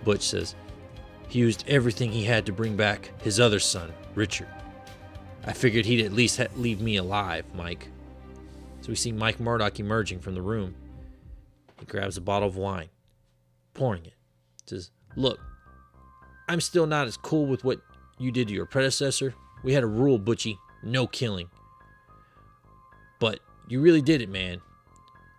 [0.03, 0.55] Butch says,
[1.27, 4.47] He used everything he had to bring back his other son, Richard.
[5.47, 7.87] I figured he'd at least leave me alive, Mike.
[8.81, 10.75] So we see Mike Murdock emerging from the room.
[11.79, 12.89] He grabs a bottle of wine,
[13.73, 14.13] pouring it.
[14.65, 15.39] Says, Look,
[16.49, 17.79] I'm still not as cool with what
[18.19, 19.33] you did to your predecessor.
[19.63, 21.49] We had a rule, Butchie no killing.
[23.19, 24.61] But you really did it, man.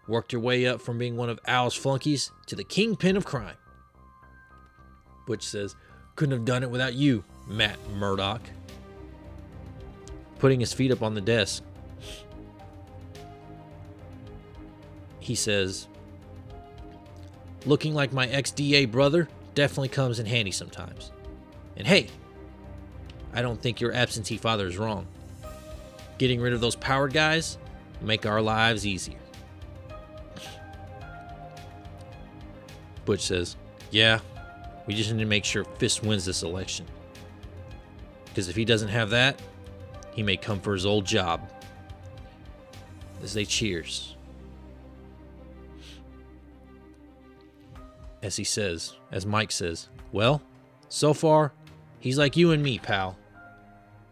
[0.07, 3.57] Worked your way up from being one of Al's flunkies to the kingpin of crime.
[5.27, 5.77] Butch says,
[6.17, 8.41] Couldn't have done it without you, Matt Murdock.
[10.39, 11.63] Putting his feet up on the desk,
[15.19, 15.89] he says,
[17.67, 21.11] Looking like my ex DA brother definitely comes in handy sometimes.
[21.77, 22.07] And hey,
[23.33, 25.07] I don't think your absentee father is wrong.
[26.19, 27.59] Getting rid of those powered guys
[28.01, 29.19] make our lives easier.
[33.05, 33.57] Butch says,
[33.91, 34.21] Yeah,
[34.87, 36.87] we just need to make sure Fisk wins this election.
[38.27, 39.41] Because if he doesn't have that,
[40.19, 41.49] he may come for his old job.
[43.23, 44.17] As they cheers.
[48.21, 50.43] As he says, as Mike says, Well,
[50.89, 51.53] so far,
[52.01, 53.17] he's like you and me, pal.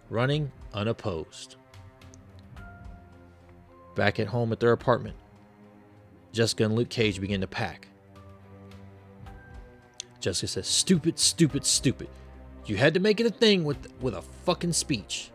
[0.09, 1.57] Running unopposed.
[3.97, 5.17] Back at home at their apartment,
[6.31, 7.89] Jessica and Luke Cage begin to pack.
[10.21, 12.09] Jessica says, Stupid, stupid, stupid.
[12.65, 15.33] You had to make it a thing with with a fucking speech.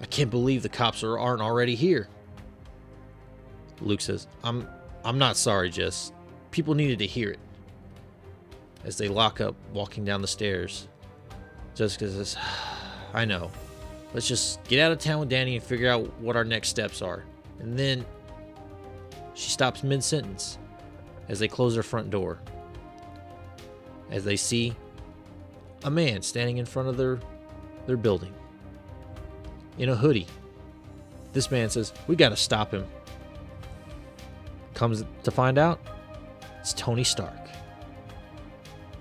[0.00, 2.08] I can't believe the cops are, aren't already here.
[3.80, 4.68] Luke says, I'm
[5.04, 6.12] I'm not sorry, Jess.
[6.50, 7.38] People needed to hear it.
[8.84, 10.88] As they lock up, walking down the stairs,
[11.74, 12.36] Jessica says,
[13.14, 13.50] I know.
[14.12, 17.02] Let's just get out of town with Danny and figure out what our next steps
[17.02, 17.24] are.
[17.58, 18.04] And then
[19.34, 20.58] she stops mid sentence
[21.28, 22.38] as they close their front door.
[24.10, 24.74] As they see
[25.82, 27.18] a man standing in front of their
[27.86, 28.32] their building
[29.78, 30.26] in a hoodie.
[31.32, 32.86] This man says, "We got to stop him."
[34.74, 35.80] Comes to find out,
[36.60, 37.48] it's Tony Stark.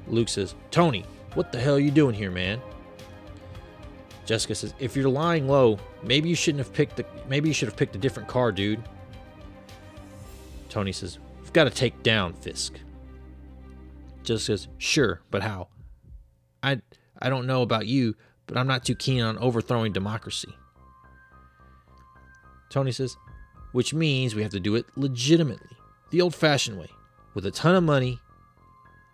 [0.07, 2.61] Luke says, "Tony, what the hell are you doing here, man?"
[4.25, 7.67] Jessica says, "If you're lying low, maybe you shouldn't have picked the maybe you should
[7.67, 8.81] have picked a different car, dude."
[10.69, 12.79] Tony says, "We've got to take down Fisk."
[14.23, 15.67] Jessica says, "Sure, but how?"
[16.61, 16.81] I
[17.21, 18.15] I don't know about you,
[18.47, 20.55] but I'm not too keen on overthrowing democracy.
[22.73, 23.15] Tony says,
[23.71, 25.77] "Which means we have to do it legitimately,
[26.09, 26.89] the old-fashioned way,
[27.35, 28.19] with a ton of money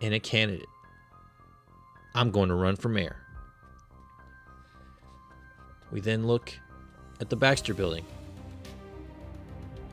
[0.00, 0.66] and a candidate.
[2.14, 3.16] I'm going to run for mayor."
[5.92, 6.54] We then look
[7.20, 8.06] at the Baxter building.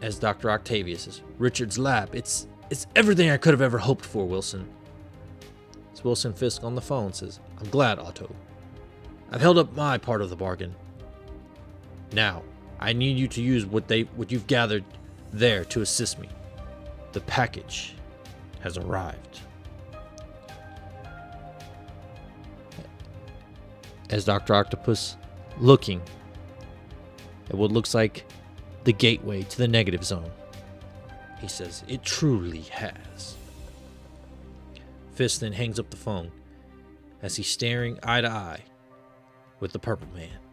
[0.01, 0.49] As Dr.
[0.49, 4.69] Octavius says, Richard's lab, it's it's everything I could have ever hoped for, Wilson.
[5.91, 8.33] It's Wilson Fisk on the phone says, I'm glad, Otto.
[9.31, 10.75] I've held up my part of the bargain.
[12.13, 12.43] Now,
[12.79, 14.83] I need you to use what they what you've gathered
[15.33, 16.29] there to assist me.
[17.13, 17.95] The package
[18.61, 19.41] has arrived.
[24.09, 24.55] As Dr.
[24.55, 25.17] Octopus
[25.59, 26.01] looking
[27.49, 28.25] at what looks like
[28.83, 30.31] the gateway to the negative zone.
[31.39, 33.35] He says, It truly has.
[35.13, 36.31] Fisk then hangs up the phone
[37.21, 38.61] as he's staring eye to eye
[39.59, 40.46] with the Purple Man.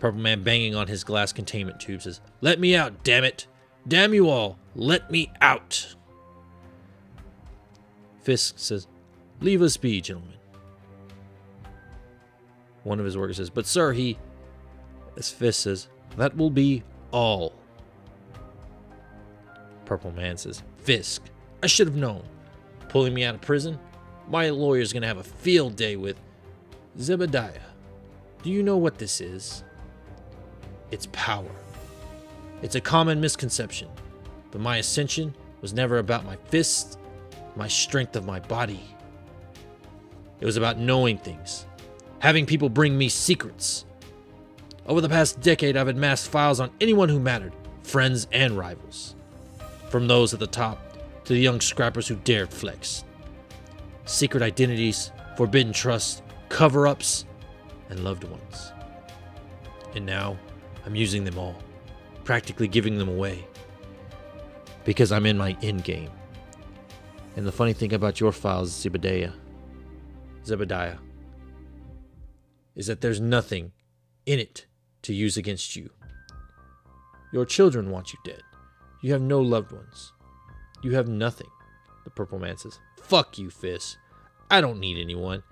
[0.00, 3.46] Purple Man banging on his glass containment tube says, Let me out, damn it!
[3.86, 4.58] Damn you all!
[4.74, 5.94] Let me out!
[8.22, 8.88] Fisk says,
[9.40, 10.34] Leave us be, gentlemen.
[12.82, 14.18] One of his workers says, But sir, he.
[15.16, 17.52] As Fisk says, That will be all.
[19.84, 21.22] Purple Man says, Fisk,
[21.62, 22.22] I should have known.
[22.88, 23.78] Pulling me out of prison?
[24.28, 26.16] My lawyer's gonna have a field day with
[26.98, 27.60] Zebediah.
[28.42, 29.62] Do you know what this is?
[30.90, 31.50] It's power.
[32.62, 33.88] It's a common misconception,
[34.50, 36.96] but my ascension was never about my fists,
[37.56, 38.82] my strength of my body.
[40.40, 41.66] It was about knowing things,
[42.18, 43.84] having people bring me secrets.
[44.86, 49.14] Over the past decade, I've amassed files on anyone who mattered, friends and rivals.
[49.88, 53.04] From those at the top to the young scrappers who dared flex.
[54.04, 57.24] Secret identities, forbidden trust, cover ups,
[57.90, 58.72] and loved ones.
[59.94, 60.38] And now,
[60.84, 61.56] I'm using them all,
[62.24, 63.46] practically giving them away.
[64.84, 66.10] Because I'm in my end game.
[67.36, 69.32] And the funny thing about your files, Zebediah,
[70.44, 70.98] Zebediah,
[72.74, 73.72] is that there's nothing
[74.26, 74.66] in it
[75.02, 75.90] to use against you.
[77.32, 78.42] Your children want you dead.
[79.02, 80.12] You have no loved ones.
[80.82, 81.50] You have nothing.
[82.04, 83.98] The purple man says, Fuck you, Fisk.
[84.50, 85.42] I don't need anyone.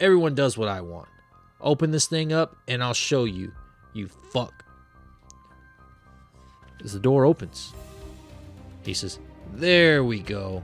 [0.00, 1.08] Everyone does what I want.
[1.60, 3.52] Open this thing up and I'll show you,
[3.96, 4.64] you fuck.
[6.84, 7.72] As the door opens,
[8.82, 9.18] he says,
[9.54, 10.62] There we go.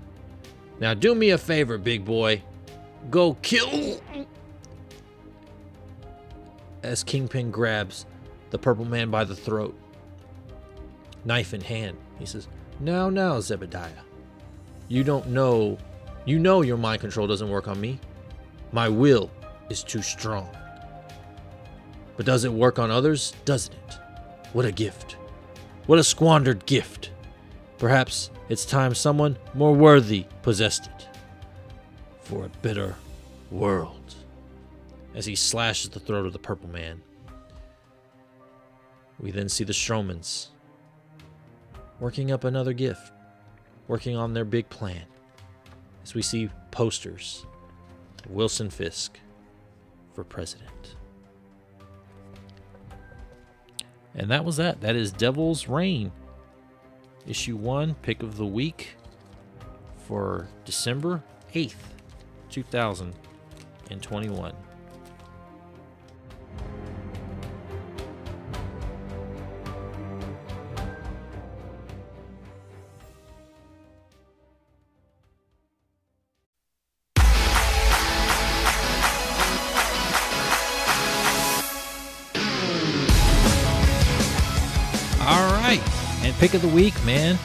[0.79, 2.43] Now do me a favor, big boy.
[3.11, 4.01] Go kill.
[6.83, 8.07] As Kingpin grabs
[8.51, 9.77] the purple man by the throat,
[11.25, 12.49] knife in hand, he says,
[12.81, 13.91] Now, now, Zebediah.
[14.89, 15.79] You don't know.
[16.25, 17.99] You know your mind control doesn't work on me.
[18.73, 19.31] My will
[19.71, 20.49] is too strong.
[22.17, 23.33] But does it work on others?
[23.45, 23.99] Doesn't it?
[24.53, 25.17] What a gift.
[25.87, 27.11] What a squandered gift.
[27.79, 31.09] Perhaps it's time someone more worthy possessed it.
[32.21, 32.97] For a better
[33.51, 34.15] world.
[35.15, 37.03] As he slashes the throat of the purple man.
[39.19, 40.49] We then see the Stromwyns
[42.01, 43.13] working up another gift,
[43.87, 45.05] working on their big plan.
[46.03, 47.47] As we see posters
[48.29, 49.19] Wilson Fisk
[50.13, 50.97] for president.
[54.15, 54.81] And that was that.
[54.81, 56.11] That is Devil's Reign.
[57.27, 58.97] Issue 1, pick of the week
[60.07, 61.23] for December
[61.55, 61.75] 8th,
[62.51, 64.53] 2021.
[86.53, 87.39] Pick of the week, man.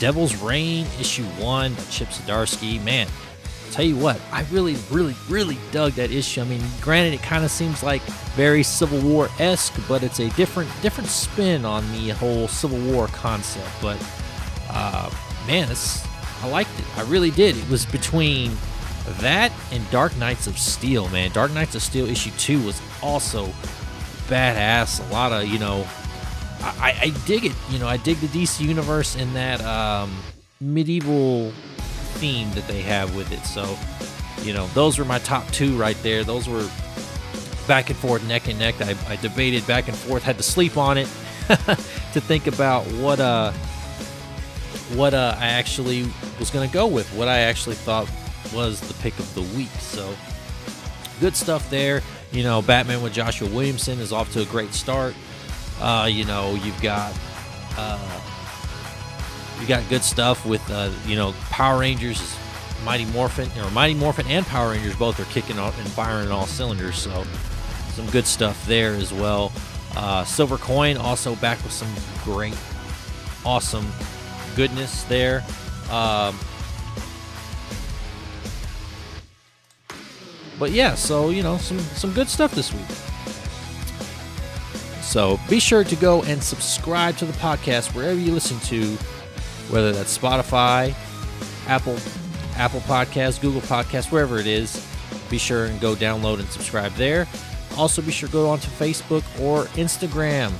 [0.00, 2.82] Devil's Reign, issue one, Chip Zdarsky.
[2.82, 6.40] Man, I'll tell you what, I really, really, really dug that issue.
[6.40, 8.02] I mean, granted, it kind of seems like
[8.34, 13.06] very Civil War esque, but it's a different, different spin on the whole Civil War
[13.08, 13.68] concept.
[13.80, 14.04] But
[14.70, 15.10] uh,
[15.46, 16.04] man, it's
[16.42, 16.86] I liked it.
[16.98, 17.56] I really did.
[17.56, 18.50] It was between
[19.20, 21.30] that and Dark Knights of Steel, man.
[21.30, 23.46] Dark Knights of Steel issue two was also
[24.26, 25.08] badass.
[25.08, 25.86] A lot of you know
[26.60, 27.52] I, I dig it.
[27.70, 30.16] You know, I dig the DC universe in that um,
[30.60, 31.52] medieval
[32.18, 33.44] theme that they have with it.
[33.44, 33.78] So,
[34.44, 36.24] you know, those were my top two right there.
[36.24, 36.68] Those were
[37.66, 38.80] back and forth, neck and neck.
[38.80, 41.06] I, I debated back and forth, had to sleep on it
[41.48, 43.52] to think about what uh
[44.94, 46.06] what uh I actually
[46.38, 48.10] was gonna go with, what I actually thought
[48.54, 49.68] was the pick of the week.
[49.78, 50.12] So
[51.20, 52.02] good stuff there.
[52.32, 55.14] You know, Batman with Joshua Williamson is off to a great start.
[55.80, 57.16] Uh, you know, you've got
[57.76, 58.20] uh,
[59.60, 62.36] you got good stuff with uh, you know Power Rangers,
[62.84, 66.46] Mighty Morphin, or Mighty Morphin and Power Rangers both are kicking out and firing all
[66.46, 66.96] cylinders.
[66.96, 67.24] So
[67.92, 69.52] some good stuff there as well.
[69.96, 71.92] Uh, Silver Coin also back with some
[72.24, 72.56] great,
[73.44, 73.86] awesome
[74.54, 75.44] goodness there.
[75.90, 76.38] Um,
[80.58, 83.07] but yeah, so you know some some good stuff this week.
[85.08, 88.84] So be sure to go and subscribe to the podcast wherever you listen to,
[89.72, 90.94] whether that's Spotify,
[91.66, 91.96] Apple,
[92.56, 94.86] Apple Podcasts, Google Podcasts, wherever it is.
[95.30, 97.26] Be sure and go download and subscribe there.
[97.78, 100.52] Also, be sure to go onto Facebook or Instagram.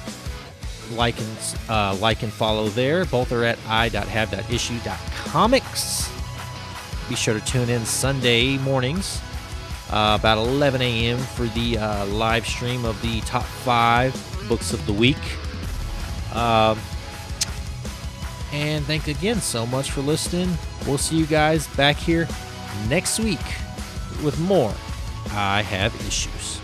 [0.97, 1.37] Like and
[1.69, 3.05] uh, like and follow there.
[3.05, 6.11] Both are at i.have.issue.comics.
[7.11, 9.20] Be sure to tune in Sunday mornings
[9.90, 11.19] uh, about 11 a.m.
[11.19, 14.12] for the uh, live stream of the top five
[14.48, 15.16] books of the week.
[16.35, 16.78] Um,
[18.52, 20.56] and thank again so much for listening.
[20.86, 22.28] We'll see you guys back here
[22.89, 23.40] next week
[24.23, 24.73] with more
[25.32, 26.60] I Have Issues.